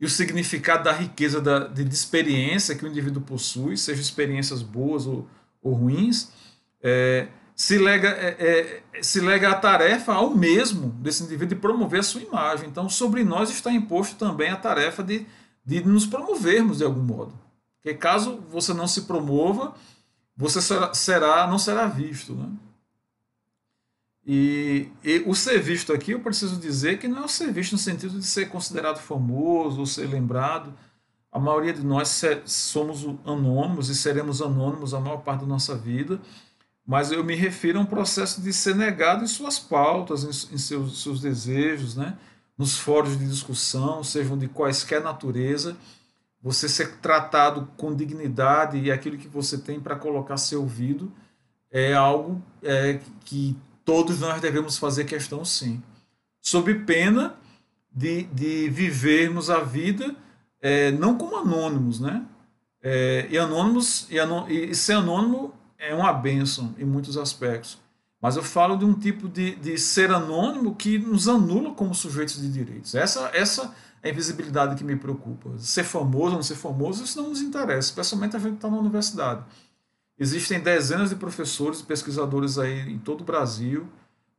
e 0.00 0.04
o 0.04 0.08
significado 0.08 0.84
da 0.84 0.92
riqueza 0.92 1.40
da, 1.40 1.68
de, 1.68 1.84
de 1.84 1.94
experiência 1.94 2.74
que 2.74 2.84
o 2.84 2.88
indivíduo 2.88 3.22
possui, 3.22 3.76
sejam 3.76 4.02
experiências 4.02 4.62
boas 4.62 5.06
ou, 5.06 5.28
ou 5.62 5.74
ruins, 5.74 6.32
é, 6.82 7.28
se 7.60 7.76
lega, 7.76 8.08
é, 8.08 8.82
é, 8.94 9.02
se 9.02 9.20
lega 9.20 9.50
a 9.50 9.54
tarefa 9.54 10.14
ao 10.14 10.34
mesmo 10.34 10.88
desse 10.92 11.22
indivíduo 11.22 11.48
de 11.48 11.56
promover 11.56 12.00
a 12.00 12.02
sua 12.02 12.22
imagem. 12.22 12.66
Então, 12.66 12.88
sobre 12.88 13.22
nós 13.22 13.50
está 13.50 13.70
imposto 13.70 14.16
também 14.16 14.48
a 14.48 14.56
tarefa 14.56 15.02
de, 15.02 15.26
de 15.62 15.84
nos 15.84 16.06
promovermos 16.06 16.78
de 16.78 16.84
algum 16.84 17.02
modo. 17.02 17.34
Porque 17.76 17.94
caso 17.94 18.42
você 18.48 18.72
não 18.72 18.88
se 18.88 19.02
promova, 19.02 19.74
você 20.34 20.62
será, 20.62 20.94
será 20.94 21.46
não 21.46 21.58
será 21.58 21.86
visto. 21.86 22.34
Né? 22.34 22.48
E, 24.26 24.88
e, 25.04 25.22
o 25.26 25.34
ser 25.34 25.60
visto 25.60 25.92
aqui, 25.92 26.12
eu 26.12 26.20
preciso 26.20 26.56
dizer 26.56 26.98
que 26.98 27.06
não 27.06 27.18
é 27.18 27.24
o 27.26 27.28
ser 27.28 27.52
visto 27.52 27.72
no 27.72 27.78
sentido 27.78 28.18
de 28.18 28.24
ser 28.24 28.46
considerado 28.46 29.00
famoso 29.00 29.80
ou 29.80 29.86
ser 29.86 30.08
lembrado. 30.08 30.72
A 31.30 31.38
maioria 31.38 31.74
de 31.74 31.84
nós 31.84 32.22
somos 32.46 33.04
anônimos 33.26 33.90
e 33.90 33.94
seremos 33.94 34.40
anônimos 34.40 34.94
a 34.94 34.98
maior 34.98 35.18
parte 35.18 35.42
da 35.42 35.46
nossa 35.46 35.76
vida 35.76 36.18
mas 36.90 37.12
eu 37.12 37.22
me 37.22 37.36
refiro 37.36 37.78
a 37.78 37.82
um 37.82 37.86
processo 37.86 38.42
de 38.42 38.52
ser 38.52 38.74
negado 38.74 39.22
em 39.22 39.26
suas 39.28 39.60
pautas, 39.60 40.24
em, 40.52 40.58
seus, 40.58 41.04
seus 41.04 41.20
desejos, 41.20 41.94
né? 41.94 42.18
nos 42.58 42.76
fóruns 42.78 43.16
de 43.16 43.28
discussão, 43.28 44.02
sejam 44.02 44.36
de 44.36 44.48
quaisquer 44.48 45.00
natureza, 45.00 45.76
você 46.42 46.68
ser 46.68 46.96
tratado 46.96 47.68
com 47.76 47.94
dignidade 47.94 48.76
e 48.76 48.90
aquilo 48.90 49.16
que 49.16 49.28
você 49.28 49.56
tem 49.56 49.78
para 49.78 49.94
colocar 49.94 50.36
seu 50.36 50.62
ouvido 50.62 51.12
é 51.70 51.94
algo 51.94 52.42
é, 52.60 52.98
que 53.24 53.56
todos 53.84 54.18
nós 54.18 54.40
devemos 54.40 54.76
fazer 54.76 55.04
questão 55.04 55.44
sim. 55.44 55.80
Sob 56.42 56.74
pena 56.74 57.36
de, 57.92 58.24
de 58.24 58.68
vivermos 58.68 59.48
a 59.48 59.60
vida 59.60 60.16
é, 60.60 60.90
não 60.90 61.16
como 61.16 61.36
anônimos, 61.36 62.00
né? 62.00 62.26
É, 62.82 63.28
e 63.30 63.38
anônimos 63.38 64.08
e, 64.10 64.18
anô, 64.18 64.48
e 64.48 64.74
ser 64.74 64.94
anônimo 64.94 65.54
é 65.80 65.94
uma 65.94 66.12
benção 66.12 66.74
em 66.78 66.84
muitos 66.84 67.16
aspectos. 67.16 67.78
Mas 68.20 68.36
eu 68.36 68.42
falo 68.42 68.76
de 68.76 68.84
um 68.84 68.92
tipo 68.92 69.28
de, 69.28 69.56
de 69.56 69.78
ser 69.78 70.12
anônimo 70.12 70.74
que 70.74 70.98
nos 70.98 71.26
anula 71.26 71.72
como 71.72 71.94
sujeitos 71.94 72.40
de 72.40 72.52
direitos. 72.52 72.94
Essa, 72.94 73.30
essa 73.32 73.74
é 74.02 74.08
a 74.08 74.12
invisibilidade 74.12 74.76
que 74.76 74.84
me 74.84 74.94
preocupa. 74.94 75.50
Ser 75.58 75.84
famoso 75.84 76.26
ou 76.26 76.32
não 76.32 76.42
ser 76.42 76.56
famoso, 76.56 77.02
isso 77.02 77.20
não 77.20 77.30
nos 77.30 77.40
interessa, 77.40 77.88
especialmente 77.88 78.36
a 78.36 78.38
gente 78.38 78.52
que 78.52 78.56
está 78.56 78.70
na 78.70 78.76
universidade. 78.76 79.42
Existem 80.18 80.60
dezenas 80.60 81.08
de 81.08 81.16
professores 81.16 81.80
e 81.80 81.84
pesquisadores 81.84 82.58
aí 82.58 82.92
em 82.92 82.98
todo 82.98 83.22
o 83.22 83.24
Brasil. 83.24 83.88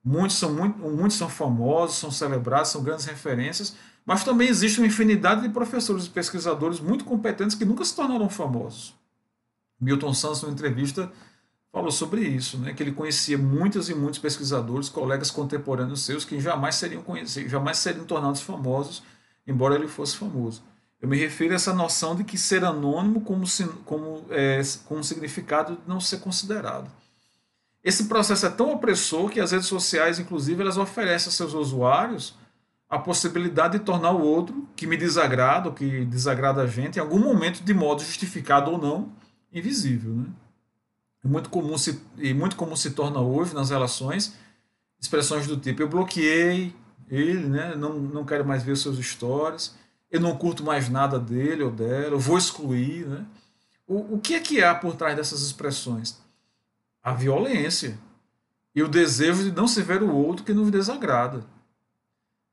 Muitos 0.03 0.37
são, 0.37 0.53
muito, 0.53 0.77
muitos 0.77 1.17
são 1.17 1.27
famosos, 1.27 1.97
são 1.97 2.11
celebrados, 2.11 2.69
são 2.69 2.83
grandes 2.83 3.05
referências, 3.05 3.75
mas 4.05 4.23
também 4.23 4.47
existe 4.47 4.79
uma 4.79 4.87
infinidade 4.87 5.41
de 5.41 5.49
professores 5.49 6.05
e 6.05 6.09
pesquisadores 6.09 6.79
muito 6.79 7.03
competentes 7.03 7.55
que 7.55 7.65
nunca 7.65 7.83
se 7.83 7.95
tornaram 7.95 8.29
famosos. 8.29 8.95
Milton 9.79 10.13
Santos, 10.13 10.43
numa 10.43 10.53
entrevista, 10.53 11.11
falou 11.71 11.91
sobre 11.91 12.21
isso, 12.21 12.57
né? 12.57 12.73
que 12.73 12.83
ele 12.83 12.91
conhecia 12.91 13.37
muitos 13.37 13.89
e 13.89 13.95
muitos 13.95 14.19
pesquisadores, 14.19 14.89
colegas 14.89 15.31
contemporâneos 15.31 16.03
seus, 16.03 16.25
que 16.25 16.39
jamais 16.39 16.75
seriam 16.75 17.01
conhecidos, 17.01 17.51
jamais 17.51 17.77
seriam 17.77 18.05
tornados 18.05 18.41
famosos, 18.41 19.01
embora 19.47 19.75
ele 19.75 19.87
fosse 19.87 20.17
famoso. 20.17 20.63
Eu 21.01 21.07
me 21.07 21.17
refiro 21.17 21.53
a 21.53 21.55
essa 21.55 21.73
noção 21.73 22.15
de 22.15 22.23
que 22.23 22.37
ser 22.37 22.63
anônimo 22.63 23.21
como, 23.21 23.45
como, 23.85 24.25
é, 24.29 24.61
com 24.85 25.01
significado 25.01 25.75
de 25.75 25.81
não 25.87 25.99
ser 25.99 26.19
considerado. 26.19 26.91
Esse 27.83 28.05
processo 28.05 28.45
é 28.45 28.49
tão 28.49 28.71
opressor 28.71 29.29
que 29.29 29.39
as 29.39 29.51
redes 29.51 29.67
sociais, 29.67 30.19
inclusive, 30.19 30.61
elas 30.61 30.77
oferecem 30.77 31.29
a 31.29 31.31
seus 31.31 31.53
usuários 31.53 32.35
a 32.87 32.99
possibilidade 32.99 33.79
de 33.79 33.85
tornar 33.85 34.11
o 34.11 34.21
outro, 34.21 34.67
que 34.75 34.85
me 34.85 34.97
desagrada, 34.97 35.69
ou 35.69 35.73
que 35.73 36.05
desagrada 36.05 36.61
a 36.61 36.67
gente, 36.67 36.97
em 36.97 36.99
algum 36.99 37.19
momento, 37.19 37.63
de 37.63 37.73
modo 37.73 38.03
justificado 38.03 38.69
ou 38.69 38.77
não, 38.77 39.11
invisível. 39.51 40.13
Né? 40.13 40.25
É 41.23 41.27
muito 41.27 41.49
comum 41.49 41.77
se, 41.77 42.01
e 42.17 42.33
muito 42.33 42.55
comum 42.55 42.75
se 42.75 42.91
torna 42.91 43.19
hoje 43.19 43.53
nas 43.53 43.69
relações 43.69 44.33
expressões 45.01 45.47
do 45.47 45.57
tipo: 45.57 45.81
eu 45.81 45.89
bloqueei 45.89 46.73
ele, 47.09 47.47
né? 47.47 47.75
não, 47.75 47.93
não 47.93 48.23
quero 48.23 48.45
mais 48.45 48.63
ver 48.63 48.77
seus 48.77 48.97
stories, 49.03 49.75
eu 50.09 50.21
não 50.21 50.37
curto 50.37 50.63
mais 50.63 50.87
nada 50.87 51.19
dele 51.19 51.63
ou 51.63 51.71
dela, 51.71 52.15
eu 52.15 52.19
vou 52.19 52.37
excluir. 52.37 53.07
Né? 53.07 53.25
O, 53.87 54.15
o 54.15 54.19
que 54.19 54.35
é 54.35 54.39
que 54.39 54.63
há 54.63 54.73
por 54.75 54.95
trás 54.95 55.15
dessas 55.15 55.41
expressões? 55.41 56.21
A 57.03 57.13
violência 57.13 57.97
e 58.73 58.81
o 58.83 58.87
desejo 58.87 59.43
de 59.43 59.51
não 59.51 59.67
se 59.67 59.81
ver 59.81 60.01
o 60.03 60.15
outro 60.15 60.45
que 60.45 60.53
nos 60.53 60.71
desagrada. 60.71 61.43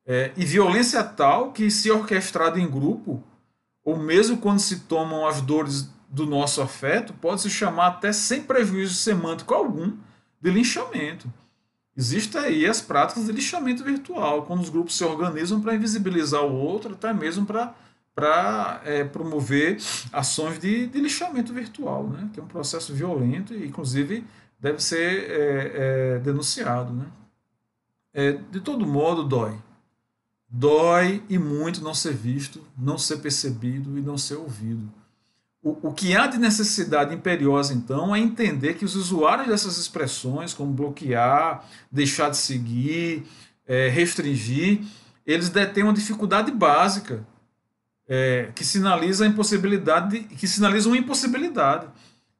É, 0.04 0.32
e 0.36 0.44
violência 0.44 1.04
tal 1.04 1.52
que, 1.52 1.70
se 1.70 1.90
orquestrada 1.90 2.58
em 2.58 2.68
grupo, 2.68 3.22
ou 3.84 3.96
mesmo 3.96 4.38
quando 4.38 4.58
se 4.58 4.80
tomam 4.80 5.26
as 5.26 5.42
dores 5.42 5.90
do 6.08 6.26
nosso 6.26 6.62
afeto 6.62 7.12
pode 7.12 7.42
se 7.42 7.50
chamar 7.50 7.88
até 7.88 8.12
sem 8.12 8.42
prejuízo 8.42 8.94
semântico 8.94 9.54
algum 9.54 9.92
de 10.40 10.50
linchamento. 10.50 11.32
Existem 11.96 12.40
aí 12.40 12.66
as 12.66 12.80
práticas 12.80 13.26
de 13.26 13.32
lixamento 13.32 13.82
virtual, 13.82 14.42
quando 14.42 14.60
os 14.60 14.70
grupos 14.70 14.96
se 14.96 15.04
organizam 15.04 15.60
para 15.60 15.74
invisibilizar 15.74 16.42
o 16.44 16.54
outro, 16.54 16.94
até 16.94 17.12
mesmo 17.12 17.44
para 17.44 17.74
para 18.14 18.80
é, 18.84 19.04
promover 19.04 19.78
ações 20.12 20.58
de, 20.58 20.88
de, 20.88 21.00
lixamento 21.00 21.54
virtual, 21.54 22.08
né? 22.08 22.28
que 22.32 22.40
é 22.40 22.42
um 22.42 22.48
processo 22.48 22.92
violento 22.92 23.54
e, 23.54 23.64
inclusive, 23.64 24.24
deve 24.58 24.82
ser 24.82 25.30
é, 25.30 26.16
é, 26.16 26.18
denunciado. 26.18 26.92
Né? 26.92 27.06
É, 28.12 28.32
de 28.32 28.58
todo 28.58 28.84
modo, 28.84 29.22
dói. 29.22 29.56
Dói 30.48 31.22
e 31.28 31.38
muito 31.38 31.80
não 31.80 31.94
ser 31.94 32.12
visto, 32.12 32.60
não 32.76 32.98
ser 32.98 33.18
percebido 33.18 33.96
e 33.96 34.02
não 34.02 34.18
ser 34.18 34.34
ouvido. 34.34 34.92
O, 35.82 35.92
que 35.92 36.16
há 36.16 36.26
de 36.26 36.38
necessidade 36.38 37.14
imperiosa, 37.14 37.74
então, 37.74 38.14
é 38.14 38.18
entender 38.18 38.74
que 38.74 38.84
os 38.84 38.94
usuários 38.94 39.48
dessas 39.48 39.76
expressões, 39.76 40.54
como 40.54 40.72
bloquear, 40.72 41.64
deixar 41.90 42.30
de 42.30 42.36
seguir, 42.36 43.26
é, 43.66 43.88
restringir, 43.88 44.80
eles 45.26 45.48
detêm 45.48 45.84
uma 45.84 45.92
dificuldade 45.92 46.50
básica 46.50 47.26
é, 48.08 48.50
que 48.54 48.64
sinaliza 48.64 49.24
a 49.24 49.28
impossibilidade, 49.28 50.20
de, 50.20 50.36
que 50.36 50.48
sinaliza 50.48 50.88
uma 50.88 50.96
impossibilidade 50.96 51.86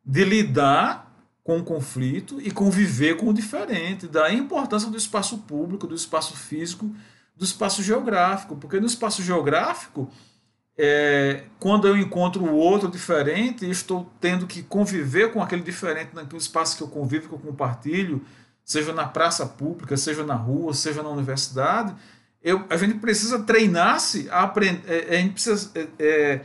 de 0.04 0.24
lidar 0.24 1.12
com 1.44 1.58
o 1.58 1.64
conflito 1.64 2.40
e 2.40 2.50
conviver 2.50 3.16
com 3.16 3.28
o 3.28 3.34
diferente, 3.34 4.06
da 4.06 4.32
importância 4.32 4.90
do 4.90 4.96
espaço 4.96 5.38
público, 5.38 5.86
do 5.86 5.94
espaço 5.94 6.36
físico, 6.36 6.94
do 7.36 7.44
espaço 7.44 7.82
geográfico, 7.82 8.56
porque 8.56 8.80
no 8.80 8.86
espaço 8.86 9.22
geográfico, 9.22 10.10
é, 10.80 11.42
quando 11.58 11.88
eu 11.88 11.96
encontro 11.96 12.44
o 12.44 12.54
outro 12.54 12.88
diferente, 12.88 13.68
estou 13.68 14.08
tendo 14.20 14.46
que 14.46 14.62
conviver 14.62 15.32
com 15.32 15.42
aquele 15.42 15.62
diferente 15.62 16.14
naquele 16.14 16.40
espaço 16.40 16.76
que 16.76 16.82
eu 16.84 16.88
convivo, 16.88 17.28
que 17.28 17.34
eu 17.34 17.38
compartilho, 17.38 18.24
seja 18.64 18.92
na 18.92 19.04
praça 19.04 19.44
pública, 19.44 19.96
seja 19.96 20.24
na 20.24 20.34
rua, 20.34 20.72
seja 20.72 21.02
na 21.02 21.08
universidade, 21.08 21.92
eu, 22.40 22.64
a 22.70 22.76
gente 22.76 22.94
precisa 22.98 23.42
treinar-se 23.42 24.30
a 24.30 24.44
aprender, 24.44 24.82
é, 24.86 25.16
a 25.16 25.20
gente 25.20 25.32
precisa 25.32 25.70
é, 25.74 25.88
é, 25.98 26.40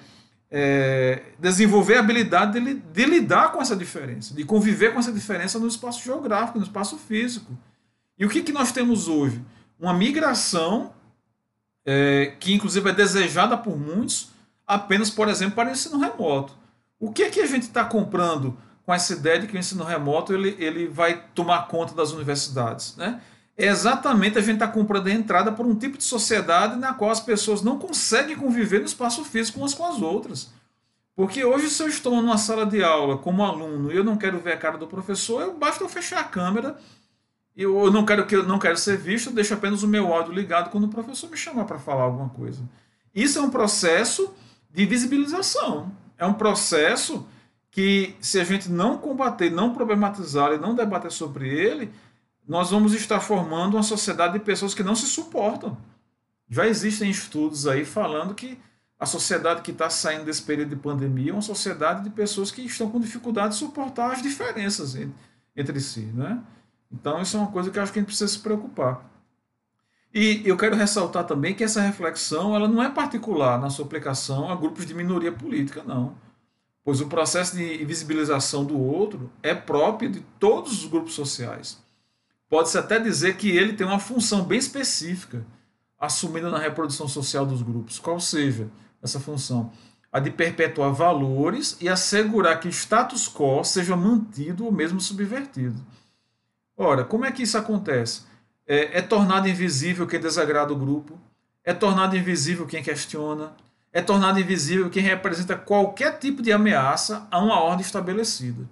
é, 0.50 1.22
desenvolver 1.38 1.98
a 1.98 2.00
habilidade 2.00 2.60
de, 2.60 2.74
de, 2.74 3.06
lidar 3.06 3.52
com 3.52 3.62
essa 3.62 3.75
diferença, 3.75 4.34
de 4.34 4.44
conviver 4.44 4.94
com 4.94 5.00
essa 5.00 5.12
diferença 5.12 5.60
no 5.60 5.68
espaço 5.68 6.04
geográfico, 6.04 6.58
no 6.58 6.66
espaço 6.66 6.98
físico. 6.98 7.56
E 8.18 8.25
o 8.25 8.30
que, 8.30 8.42
que 8.42 8.52
nós 8.52 8.72
temos 8.72 9.08
hoje? 9.08 9.44
Uma 9.80 9.94
migração 9.94 10.92
é, 11.86 12.34
que 12.40 12.54
inclusive 12.54 12.90
é 12.90 12.94
desejada 12.94 13.58
por 13.58 13.78
muitos, 13.78 14.30
apenas, 14.66 15.10
por 15.10 15.28
exemplo, 15.28 15.56
para 15.56 15.70
o 15.70 15.72
ensino 15.72 16.00
remoto. 16.00 16.54
O 17.00 17.12
que 17.12 17.24
é 17.24 17.30
que 17.30 17.42
a 17.42 17.46
gente 17.46 17.63
está 17.63 17.84
comprando 17.84 18.58
com 18.86 18.94
essa 18.94 19.13
ideia 19.13 19.40
de 19.40 19.48
que 19.48 19.56
o 19.56 19.60
ensino 19.60 19.84
remoto 19.84 20.34
ele, 20.34 20.56
ele 20.60 20.88
vai 20.88 21.22
tomar 21.36 21.68
conta 21.68 21.94
das 21.94 22.12
universidades? 22.12 22.96
Né? 22.96 23.22
É 23.58 23.68
exatamente 23.68 24.38
a 24.38 24.42
gente 24.42 24.56
está 24.56 24.68
comprando 24.68 25.08
a 25.08 25.12
entrada 25.12 25.52
por 25.52 25.66
um 25.66 25.75
tipo 25.75 25.98
de 25.98 26.04
sociedade 26.04 26.78
na 26.78 26.94
qual 26.94 27.12
as 27.12 27.20
pessoas 27.20 27.62
não 27.62 27.78
conseguem 27.78 28.36
conviver 28.36 28.80
no 28.80 28.86
espaço 28.86 29.24
físico 29.24 29.60
umas 29.60 29.74
com 29.74 29.86
as 29.86 30.02
outras. 30.02 30.52
Porque 31.16 31.46
hoje, 31.46 31.70
se 31.70 31.84
eu 31.84 31.88
estou 31.88 32.16
numa 32.16 32.38
sala 32.40 32.66
de 32.66 32.84
aula 32.84 33.18
como 33.20 33.44
aluno 33.44 33.92
e 33.92 33.96
eu 33.96 34.04
não 34.04 34.18
quero 34.18 34.40
ver 34.40 34.54
a 34.54 34.58
cara 34.58 34.78
do 34.80 34.88
professor, 34.88 35.42
eu 35.42 35.54
basta 35.56 35.84
eu 35.84 35.90
fechar 35.90 36.20
a 36.20 36.24
câmera 36.24 36.75
eu 37.55 37.91
não 37.91 38.05
quero 38.05 38.25
que 38.25 38.36
eu 38.36 38.43
não 38.43 38.57
quero 38.57 38.77
ser 38.77 38.98
visto, 38.98 39.31
deixo 39.31 39.53
apenas 39.53 39.83
o 39.83 39.88
meu 39.88 40.12
áudio 40.13 40.33
ligado 40.33 40.72
quando 40.72 40.86
o 40.86 40.89
professor 40.89 41.29
me 41.29 41.38
chamar 41.38 41.65
para 41.65 41.77
falar 41.77 42.03
alguma 42.03 42.29
coisa. 42.29 42.63
Isso 43.13 43.38
é 43.38 43.41
um 43.41 43.50
processo 43.50 44.33
de 44.72 44.86
visibilização. 44.86 45.91
É 46.17 46.25
um 46.25 46.33
processo 46.33 47.27
que, 47.69 48.15
se 48.19 48.39
a 48.39 48.43
gente 48.43 48.72
não 48.72 48.98
combater, 48.98 49.51
não 49.51 49.74
problematizar 49.74 50.51
e 50.53 50.57
não 50.57 50.74
debater 50.74 51.12
sobre 51.12 51.48
ele, 51.48 51.91
nós 52.48 52.72
vamos 52.72 52.93
estar 52.93 53.19
formando 53.19 53.75
uma 53.75 53.83
sociedade 53.83 54.33
de 54.33 54.39
pessoas 54.39 54.74
que 54.74 54.83
não 54.83 54.95
se 54.95 55.05
suportam. 55.05 55.77
Já 56.50 56.67
existem 56.67 57.10
estudos 57.10 57.67
aí 57.67 57.86
falando 57.86 58.33
que 58.33 58.60
a 59.00 59.05
sociedade 59.05 59.62
que 59.62 59.72
está 59.72 59.89
saindo 59.89 60.25
desse 60.25 60.41
período 60.41 60.69
de 60.69 60.75
pandemia 60.75 61.31
é 61.31 61.33
uma 61.33 61.41
sociedade 61.41 62.03
de 62.03 62.10
pessoas 62.10 62.51
que 62.51 62.62
estão 62.62 62.89
com 62.89 63.00
dificuldade 63.00 63.53
de 63.53 63.60
suportar 63.60 64.12
as 64.12 64.22
diferenças 64.22 64.95
entre 65.55 65.79
si. 65.79 66.12
Né? 66.13 66.41
Então, 66.93 67.21
isso 67.21 67.35
é 67.35 67.39
uma 67.39 67.51
coisa 67.51 67.71
que 67.71 67.79
eu 67.79 67.83
acho 67.83 67.91
que 67.91 68.00
a 68.00 68.01
gente 68.01 68.09
precisa 68.09 68.31
se 68.31 68.39
preocupar. 68.39 69.09
E 70.13 70.43
eu 70.45 70.55
quero 70.55 70.75
ressaltar 70.75 71.25
também 71.25 71.55
que 71.55 71.63
essa 71.63 71.81
reflexão 71.81 72.55
ela 72.55 72.67
não 72.67 72.83
é 72.83 72.89
particular 72.89 73.59
na 73.59 73.71
sua 73.71 73.83
aplicação 73.83 74.50
a 74.51 74.55
grupos 74.55 74.85
de 74.85 74.93
minoria 74.93 75.31
política, 75.31 75.83
não. 75.83 76.15
Pois 76.83 77.01
o 77.01 77.07
processo 77.07 77.55
de 77.55 77.83
visibilização 77.83 78.63
do 78.63 78.79
outro 78.79 79.31
é 79.41 79.55
próprio 79.55 80.12
de 80.12 80.19
todos 80.39 80.83
os 80.83 80.85
grupos 80.85 81.13
sociais. 81.13 81.81
Pode-se 82.47 82.77
até 82.77 83.00
dizer 83.00 83.38
que 83.38 83.50
ele 83.50 83.73
tem 83.73 83.88
uma 83.88 84.00
função 84.00 84.43
bem 84.43 84.59
específica 84.59 85.43
assumida 86.00 86.51
na 86.51 86.59
reprodução 86.59 87.07
social 87.07 87.45
dos 87.45 87.63
grupos. 87.63 87.97
Qual 87.97 88.19
seja 88.19 88.69
essa 89.01 89.19
função? 89.19 89.71
A 90.12 90.19
de 90.19 90.29
perpetuar 90.29 90.93
valores 90.93 91.75
e 91.81 91.89
assegurar 91.89 92.59
que 92.59 92.67
o 92.67 92.71
status 92.71 93.27
quo 93.27 93.63
seja 93.63 93.95
mantido 93.95 94.65
ou 94.65 94.71
mesmo 94.71 95.01
subvertido. 95.01 95.81
Ora, 96.75 97.03
como 97.03 97.25
é 97.25 97.32
que 97.32 97.44
isso 97.44 97.58
acontece? 97.58 98.24
É, 98.65 99.00
é 99.00 99.01
tornado 99.01 99.48
invisível 99.48 100.08
quem 100.08 100.20
desagrada 100.20 100.74
o 100.74 100.77
grupo, 100.77 101.20
é 101.63 101.74
tornado 101.74 102.18
invisível 102.18 102.65
quem 102.65 102.82
questiona, 102.82 103.53
é 103.92 104.01
tornado 104.01 104.39
invisível 104.39 104.89
quem 104.89 105.03
representa 105.03 105.56
qualquer 105.56 106.18
tipo 106.18 106.42
de 106.42 106.51
ameaça 106.51 107.27
a 107.30 107.39
uma 107.39 107.60
ordem 107.60 107.86
estabelecida. 107.86 108.68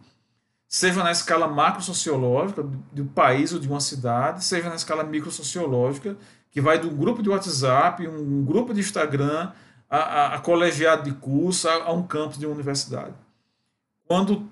Seja 0.67 1.03
na 1.03 1.11
escala 1.11 1.47
macro-sociológica 1.47 2.63
do 2.91 3.05
país 3.05 3.53
ou 3.53 3.59
de 3.59 3.67
uma 3.67 3.81
cidade, 3.81 4.43
seja 4.43 4.69
na 4.69 4.75
escala 4.75 5.03
micro-sociológica, 5.03 6.17
que 6.49 6.59
vai 6.61 6.79
do 6.79 6.89
grupo 6.89 7.21
de 7.21 7.29
WhatsApp, 7.29 8.07
um 8.07 8.43
grupo 8.43 8.73
de 8.73 8.79
Instagram, 8.79 9.51
a, 9.89 9.97
a, 9.97 10.35
a 10.35 10.39
colegiado 10.39 11.03
de 11.03 11.11
curso, 11.11 11.67
a, 11.67 11.83
a 11.83 11.91
um 11.91 12.03
campus 12.03 12.37
de 12.37 12.45
uma 12.45 12.55
universidade. 12.55 13.13
Quando 14.07 14.49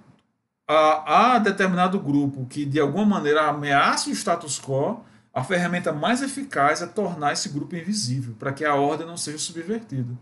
há 0.70 1.40
determinado 1.40 2.00
grupo 2.00 2.46
que 2.46 2.64
de 2.64 2.80
alguma 2.80 3.06
maneira 3.06 3.48
ameaça 3.48 4.10
o 4.10 4.14
status 4.14 4.60
quo, 4.60 5.04
a 5.34 5.44
ferramenta 5.44 5.92
mais 5.92 6.22
eficaz 6.22 6.82
é 6.82 6.86
tornar 6.86 7.34
esse 7.34 7.50
grupo 7.50 7.76
invisível, 7.76 8.36
para 8.38 8.54
que 8.54 8.64
a 8.64 8.76
ordem 8.76 9.08
não 9.08 9.18
seja 9.18 9.40
subvertida. 9.40 10.16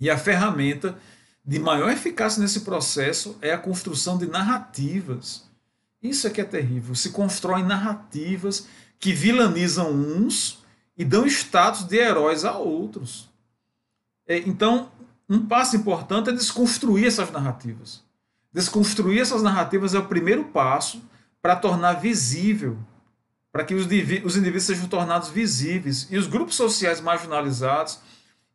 E 0.00 0.10
a 0.10 0.18
ferramenta 0.18 0.98
de 1.44 1.58
maior 1.58 1.90
eficácia 1.90 2.42
nesse 2.42 2.60
processo 2.60 3.36
é 3.40 3.52
a 3.52 3.58
construção 3.58 4.18
de 4.18 4.26
narrativas. 4.26 5.48
Isso 6.02 6.26
é 6.26 6.30
que 6.30 6.40
é 6.40 6.44
terrível. 6.44 6.94
Se 6.94 7.10
constroem 7.10 7.64
narrativas 7.64 8.66
que 8.98 9.12
vilanizam 9.12 9.92
uns 9.92 10.62
e 10.96 11.04
dão 11.04 11.26
status 11.26 11.84
de 11.84 11.96
heróis 11.96 12.44
a 12.44 12.56
outros. 12.56 13.28
É, 14.26 14.38
então, 14.38 14.90
um 15.28 15.46
passo 15.46 15.76
importante 15.76 16.30
é 16.30 16.32
desconstruir 16.32 17.06
essas 17.06 17.30
narrativas. 17.30 18.02
Desconstruir 18.52 19.20
essas 19.20 19.42
narrativas 19.42 19.94
é 19.94 19.98
o 19.98 20.06
primeiro 20.06 20.44
passo 20.44 21.02
para 21.40 21.56
tornar 21.56 21.94
visível, 21.94 22.76
para 23.52 23.64
que 23.64 23.74
os, 23.74 23.86
os 23.86 24.36
indivíduos 24.36 24.64
sejam 24.64 24.88
tornados 24.88 25.30
visíveis 25.30 26.06
e 26.10 26.18
os 26.18 26.26
grupos 26.26 26.56
sociais 26.56 27.00
marginalizados 27.00 28.00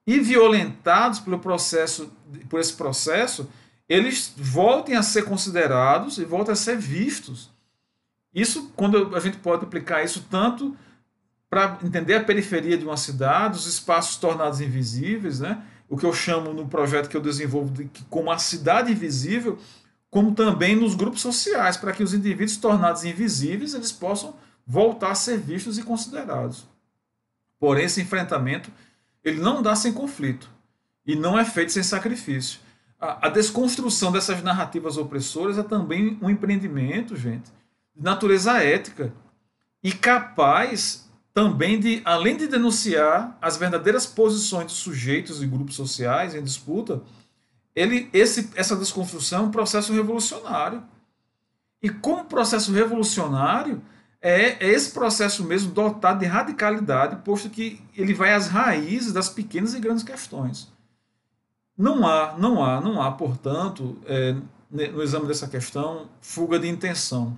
e 0.06 0.20
violentados 0.20 1.20
pelo 1.20 1.40
processo, 1.40 2.12
por 2.50 2.60
esse 2.60 2.74
processo, 2.74 3.50
eles 3.88 4.34
voltem 4.38 4.96
a 4.96 5.04
ser 5.04 5.24
considerados 5.24 6.18
e 6.18 6.26
voltem 6.26 6.54
a 6.54 6.56
ser 6.56 6.78
vistos. 6.78 7.50
Isso, 8.34 8.72
quando 8.76 9.16
a 9.16 9.20
gente 9.20 9.38
pode 9.38 9.64
aplicar 9.64 10.04
isso 10.04 10.28
tanto 10.30 10.76
para 11.50 11.80
entender 11.84 12.16
a 12.16 12.24
periferia 12.24 12.78
de 12.78 12.84
uma 12.84 12.98
cidade, 12.98 13.58
os 13.58 13.66
espaços 13.66 14.18
tornados 14.18 14.60
invisíveis, 14.60 15.40
né? 15.40 15.64
o 15.88 15.96
que 15.96 16.06
eu 16.06 16.14
chamo 16.14 16.54
no 16.54 16.68
projeto 16.68 17.08
que 17.08 17.16
eu 17.16 17.22
desenvolvo 17.22 17.72
de, 17.72 17.90
como 18.10 18.32
a 18.32 18.38
cidade 18.38 18.92
invisível, 18.92 19.58
como 20.16 20.34
também 20.34 20.78
nos 20.78 20.96
grupos 20.96 21.20
sociais, 21.20 21.76
para 21.76 21.92
que 21.92 22.02
os 22.02 22.14
indivíduos 22.14 22.56
tornados 22.56 23.04
invisíveis 23.04 23.74
eles 23.74 23.92
possam 23.92 24.34
voltar 24.66 25.12
a 25.12 25.16
ser 25.16 25.38
vistos 25.38 25.78
e 25.78 25.84
considerados. 25.84 26.66
Porém, 27.60 27.84
esse 27.84 28.02
enfrentamento 28.02 28.72
ele 29.22 29.42
não 29.42 29.62
dá 29.62 29.76
sem 29.76 29.92
conflito 29.92 30.50
e 31.06 31.18
não 31.18 31.38
é 31.38 31.44
feito 31.44 31.74
sem 31.74 31.84
sacrifício. 31.84 32.62
A, 32.98 33.28
a 33.28 33.30
desconstrução 33.30 34.10
dessas 34.10 34.42
narrativas 34.42 34.96
opressoras 34.96 35.58
é 35.58 35.64
também 35.64 36.18
um 36.22 36.30
empreendimento, 36.30 37.18
gente, 37.18 37.52
de 37.94 38.02
natureza 38.02 38.64
ética 38.64 39.12
e 39.84 39.92
capaz 39.92 41.10
também 41.34 41.78
de, 41.78 42.02
além 42.06 42.38
de 42.38 42.48
denunciar 42.48 43.38
as 43.42 43.58
verdadeiras 43.58 44.06
posições 44.06 44.68
dos 44.68 44.78
sujeitos 44.78 45.44
e 45.44 45.46
grupos 45.46 45.76
sociais 45.76 46.34
em 46.34 46.42
disputa, 46.42 47.04
ele, 47.76 48.10
esse, 48.14 48.50
essa 48.56 48.76
desconstrução 48.76 49.44
é 49.44 49.48
um 49.48 49.52
processo 49.52 49.94
revolucionário. 49.94 50.84
E 51.82 51.90
como 51.90 52.26
processo 52.26 52.72
revolucionário, 52.72 53.82
é, 54.22 54.66
é, 54.66 54.70
esse 54.70 54.92
processo 54.92 55.44
mesmo 55.44 55.72
dotado 55.72 56.20
de 56.20 56.26
radicalidade, 56.26 57.18
posto 57.18 57.50
que 57.50 57.82
ele 57.96 58.14
vai 58.14 58.34
às 58.34 58.48
raízes 58.48 59.14
das 59.14 59.30
pequenas 59.30 59.76
e 59.76 59.80
grandes 59.80 60.04
questões. 60.04 60.74
Não 61.78 62.08
há, 62.08 62.36
não 62.38 62.64
há, 62.64 62.80
não 62.80 63.02
há, 63.02 63.12
portanto, 63.12 63.98
é, 64.06 64.36
no 64.72 65.04
exame 65.04 65.28
dessa 65.28 65.48
questão, 65.48 66.10
fuga 66.22 66.58
de 66.58 66.68
intenção 66.68 67.38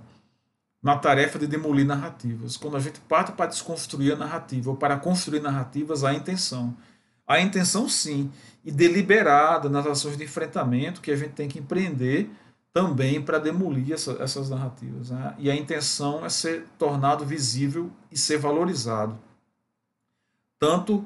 na 0.82 0.96
tarefa 0.96 1.38
de 1.38 1.46
demolir 1.46 1.84
narrativas. 1.84 2.56
Quando 2.56 2.76
a 2.76 2.80
gente 2.80 3.00
parte 3.00 3.32
para 3.32 3.46
desconstruir 3.46 4.12
a 4.12 4.16
narrativa 4.16 4.70
ou 4.70 4.76
para 4.76 4.96
construir 4.96 5.40
narrativas, 5.40 6.04
há 6.04 6.14
intenção. 6.14 6.74
Há 7.28 7.40
intenção, 7.40 7.86
sim, 7.88 8.32
e 8.64 8.72
deliberada 8.72 9.68
nas 9.68 9.86
ações 9.86 10.16
de 10.16 10.24
enfrentamento 10.24 11.02
que 11.02 11.10
a 11.10 11.16
gente 11.16 11.32
tem 11.32 11.46
que 11.46 11.58
empreender 11.58 12.30
também 12.72 13.20
para 13.20 13.38
demolir 13.38 13.92
essa, 13.92 14.12
essas 14.20 14.48
narrativas. 14.48 15.10
Né? 15.10 15.34
E 15.38 15.50
a 15.50 15.54
intenção 15.54 16.24
é 16.24 16.28
ser 16.28 16.64
tornado 16.78 17.24
visível 17.26 17.90
e 18.10 18.16
ser 18.16 18.38
valorizado. 18.38 19.18
Tanto, 20.58 21.04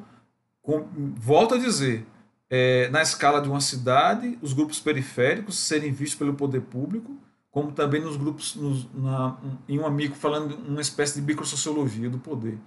com, 0.63 0.87
volto 1.17 1.55
a 1.55 1.59
dizer, 1.59 2.07
é, 2.49 2.89
na 2.91 3.03
escala 3.03 3.41
de 3.41 3.49
uma 3.49 3.61
cidade, 3.61 4.39
os 4.41 4.53
grupos 4.53 4.79
periféricos 4.79 5.59
serem 5.59 5.93
vistos 5.93 6.19
pelo 6.19 6.35
poder 6.35 6.61
público, 6.61 7.17
como 7.51 7.73
também 7.73 8.01
nos 8.01 8.17
grupos, 8.17 8.55
nos, 8.55 8.89
na, 8.95 9.37
em 9.69 9.79
um 9.79 9.87
amigo 9.87 10.15
falando 10.15 10.55
uma 10.69 10.81
espécie 10.81 11.21
de 11.21 11.27
microsociologia 11.27 12.09
do 12.09 12.19
poder. 12.19 12.59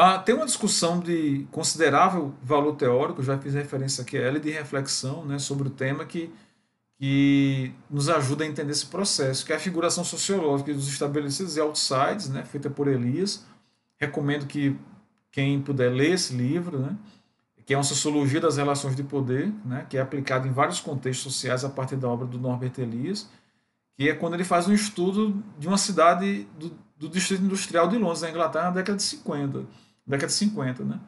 Ah, 0.00 0.16
tem 0.16 0.32
uma 0.32 0.46
discussão 0.46 1.00
de 1.00 1.44
considerável 1.50 2.32
valor 2.40 2.76
teórico, 2.76 3.20
já 3.20 3.36
fiz 3.36 3.52
referência 3.52 4.02
aqui 4.02 4.16
a 4.16 4.20
ela, 4.20 4.38
de 4.38 4.48
reflexão 4.48 5.24
né, 5.24 5.40
sobre 5.40 5.66
o 5.66 5.70
tema 5.72 6.06
que, 6.06 6.32
que 6.96 7.72
nos 7.90 8.08
ajuda 8.08 8.44
a 8.44 8.46
entender 8.46 8.70
esse 8.70 8.86
processo, 8.86 9.44
que 9.44 9.52
é 9.52 9.56
a 9.56 9.58
figuração 9.58 10.04
sociológica 10.04 10.72
dos 10.72 10.86
estabelecidos 10.86 11.56
e 11.56 11.60
outsides, 11.60 12.28
né, 12.28 12.44
feita 12.44 12.70
por 12.70 12.86
Elias. 12.86 13.44
Recomendo 13.96 14.46
que 14.46 14.78
quem 15.32 15.60
puder 15.60 15.92
ler 15.92 16.12
esse 16.12 16.32
livro, 16.32 16.78
né? 16.78 16.96
que 17.66 17.74
é 17.74 17.76
uma 17.76 17.82
sociologia 17.82 18.40
das 18.40 18.56
relações 18.56 18.94
de 18.94 19.02
poder, 19.02 19.52
né? 19.64 19.84
que 19.90 19.98
é 19.98 20.00
aplicado 20.00 20.46
em 20.46 20.52
vários 20.52 20.80
contextos 20.80 21.32
sociais 21.32 21.64
a 21.64 21.68
partir 21.68 21.96
da 21.96 22.08
obra 22.08 22.24
do 22.24 22.38
Norbert 22.38 22.72
Elias, 22.78 23.28
que 23.96 24.08
é 24.08 24.14
quando 24.14 24.34
ele 24.34 24.44
faz 24.44 24.68
um 24.68 24.72
estudo 24.72 25.42
de 25.58 25.66
uma 25.66 25.76
cidade 25.76 26.46
do, 26.56 26.72
do 26.96 27.08
distrito 27.08 27.42
industrial 27.42 27.88
de 27.88 27.98
Londres, 27.98 28.22
na 28.22 28.30
Inglaterra, 28.30 28.66
na 28.66 28.70
década 28.70 28.96
de 28.96 29.02
50. 29.02 29.87
Década 30.08 30.26
de 30.26 30.32
50 30.32 30.84
né? 30.84 30.98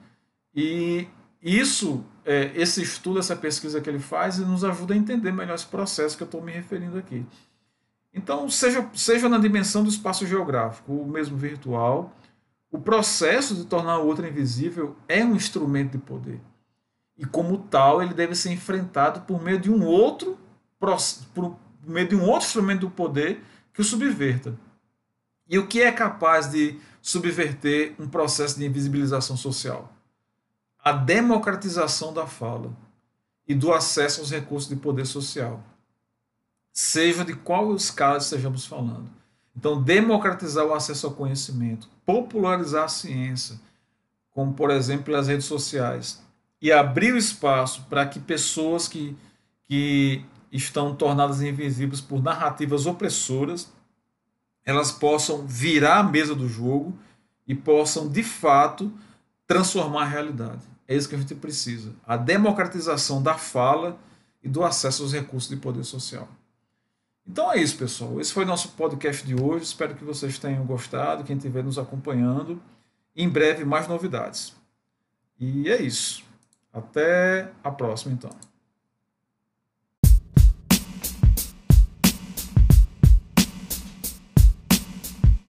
E 0.54 1.08
isso, 1.42 2.04
é, 2.24 2.52
esse 2.54 2.82
estudo, 2.82 3.18
essa 3.18 3.34
pesquisa 3.34 3.80
que 3.80 3.88
ele 3.88 3.98
faz, 3.98 4.38
nos 4.38 4.62
ajuda 4.62 4.92
a 4.92 4.96
entender 4.96 5.32
melhor 5.32 5.54
esse 5.54 5.66
processo 5.66 6.16
que 6.16 6.22
eu 6.22 6.26
estou 6.26 6.42
me 6.42 6.52
referindo 6.52 6.98
aqui. 6.98 7.24
Então, 8.12 8.48
seja, 8.50 8.88
seja 8.94 9.28
na 9.28 9.38
dimensão 9.38 9.82
do 9.82 9.88
espaço 9.88 10.26
geográfico, 10.26 10.92
ou 10.92 11.06
mesmo 11.06 11.36
virtual, 11.36 12.14
o 12.70 12.78
processo 12.78 13.54
de 13.54 13.64
tornar 13.64 13.98
o 13.98 14.06
outro 14.06 14.26
invisível 14.26 14.96
é 15.08 15.24
um 15.24 15.34
instrumento 15.34 15.92
de 15.92 15.98
poder. 15.98 16.40
E 17.16 17.24
como 17.24 17.58
tal, 17.58 18.02
ele 18.02 18.14
deve 18.14 18.34
ser 18.34 18.52
enfrentado 18.52 19.20
por 19.22 19.42
meio 19.42 19.58
de 19.58 19.70
um 19.70 19.84
outro 19.84 20.38
por 21.34 21.58
meio 21.86 22.08
de 22.08 22.16
um 22.16 22.22
outro 22.22 22.46
instrumento 22.46 22.80
do 22.80 22.90
poder 22.90 23.42
que 23.72 23.82
o 23.82 23.84
subverta. 23.84 24.58
E 25.46 25.58
o 25.58 25.66
que 25.66 25.82
é 25.82 25.92
capaz 25.92 26.50
de 26.50 26.78
subverter 27.00 27.94
um 27.98 28.08
processo 28.08 28.58
de 28.58 28.66
invisibilização 28.66 29.36
social? 29.36 29.92
A 30.82 30.92
democratização 30.92 32.12
da 32.12 32.26
fala 32.26 32.72
e 33.46 33.54
do 33.54 33.72
acesso 33.72 34.20
aos 34.20 34.30
recursos 34.30 34.68
de 34.68 34.76
poder 34.76 35.06
social 35.06 35.62
seja 36.72 37.24
de 37.24 37.34
qual 37.34 37.74
escala 37.74 38.18
estejamos 38.18 38.64
falando. 38.64 39.10
Então, 39.56 39.82
democratizar 39.82 40.64
o 40.64 40.72
acesso 40.72 41.06
ao 41.06 41.12
conhecimento, 41.12 41.88
popularizar 42.06 42.84
a 42.84 42.88
ciência, 42.88 43.60
como 44.30 44.54
por 44.54 44.70
exemplo 44.70 45.14
as 45.14 45.28
redes 45.28 45.46
sociais, 45.46 46.22
e 46.62 46.70
abrir 46.70 47.12
o 47.12 47.18
espaço 47.18 47.84
para 47.88 48.06
que 48.06 48.20
pessoas 48.20 48.86
que, 48.86 49.16
que 49.66 50.24
estão 50.52 50.94
tornadas 50.94 51.42
invisíveis 51.42 52.00
por 52.00 52.22
narrativas 52.22 52.86
opressoras, 52.86 53.72
elas 54.70 54.92
possam 54.92 55.46
virar 55.46 55.98
a 55.98 56.02
mesa 56.02 56.34
do 56.34 56.48
jogo 56.48 56.96
e 57.46 57.54
possam, 57.54 58.08
de 58.08 58.22
fato, 58.22 58.92
transformar 59.46 60.02
a 60.02 60.08
realidade. 60.08 60.62
É 60.86 60.94
isso 60.94 61.08
que 61.08 61.14
a 61.14 61.18
gente 61.18 61.34
precisa. 61.34 61.92
A 62.06 62.16
democratização 62.16 63.22
da 63.22 63.34
fala 63.34 63.98
e 64.42 64.48
do 64.48 64.64
acesso 64.64 65.02
aos 65.02 65.12
recursos 65.12 65.50
de 65.50 65.56
poder 65.56 65.84
social. 65.84 66.28
Então 67.26 67.52
é 67.52 67.58
isso, 67.58 67.76
pessoal. 67.76 68.20
Esse 68.20 68.32
foi 68.32 68.44
nosso 68.44 68.70
podcast 68.70 69.24
de 69.26 69.40
hoje. 69.40 69.64
Espero 69.64 69.94
que 69.94 70.04
vocês 70.04 70.38
tenham 70.38 70.64
gostado, 70.64 71.24
quem 71.24 71.36
estiver 71.36 71.62
nos 71.62 71.78
acompanhando. 71.78 72.60
Em 73.14 73.28
breve, 73.28 73.64
mais 73.64 73.86
novidades. 73.86 74.54
E 75.38 75.68
é 75.68 75.80
isso. 75.80 76.24
Até 76.72 77.50
a 77.62 77.70
próxima, 77.70 78.12
então. 78.12 78.30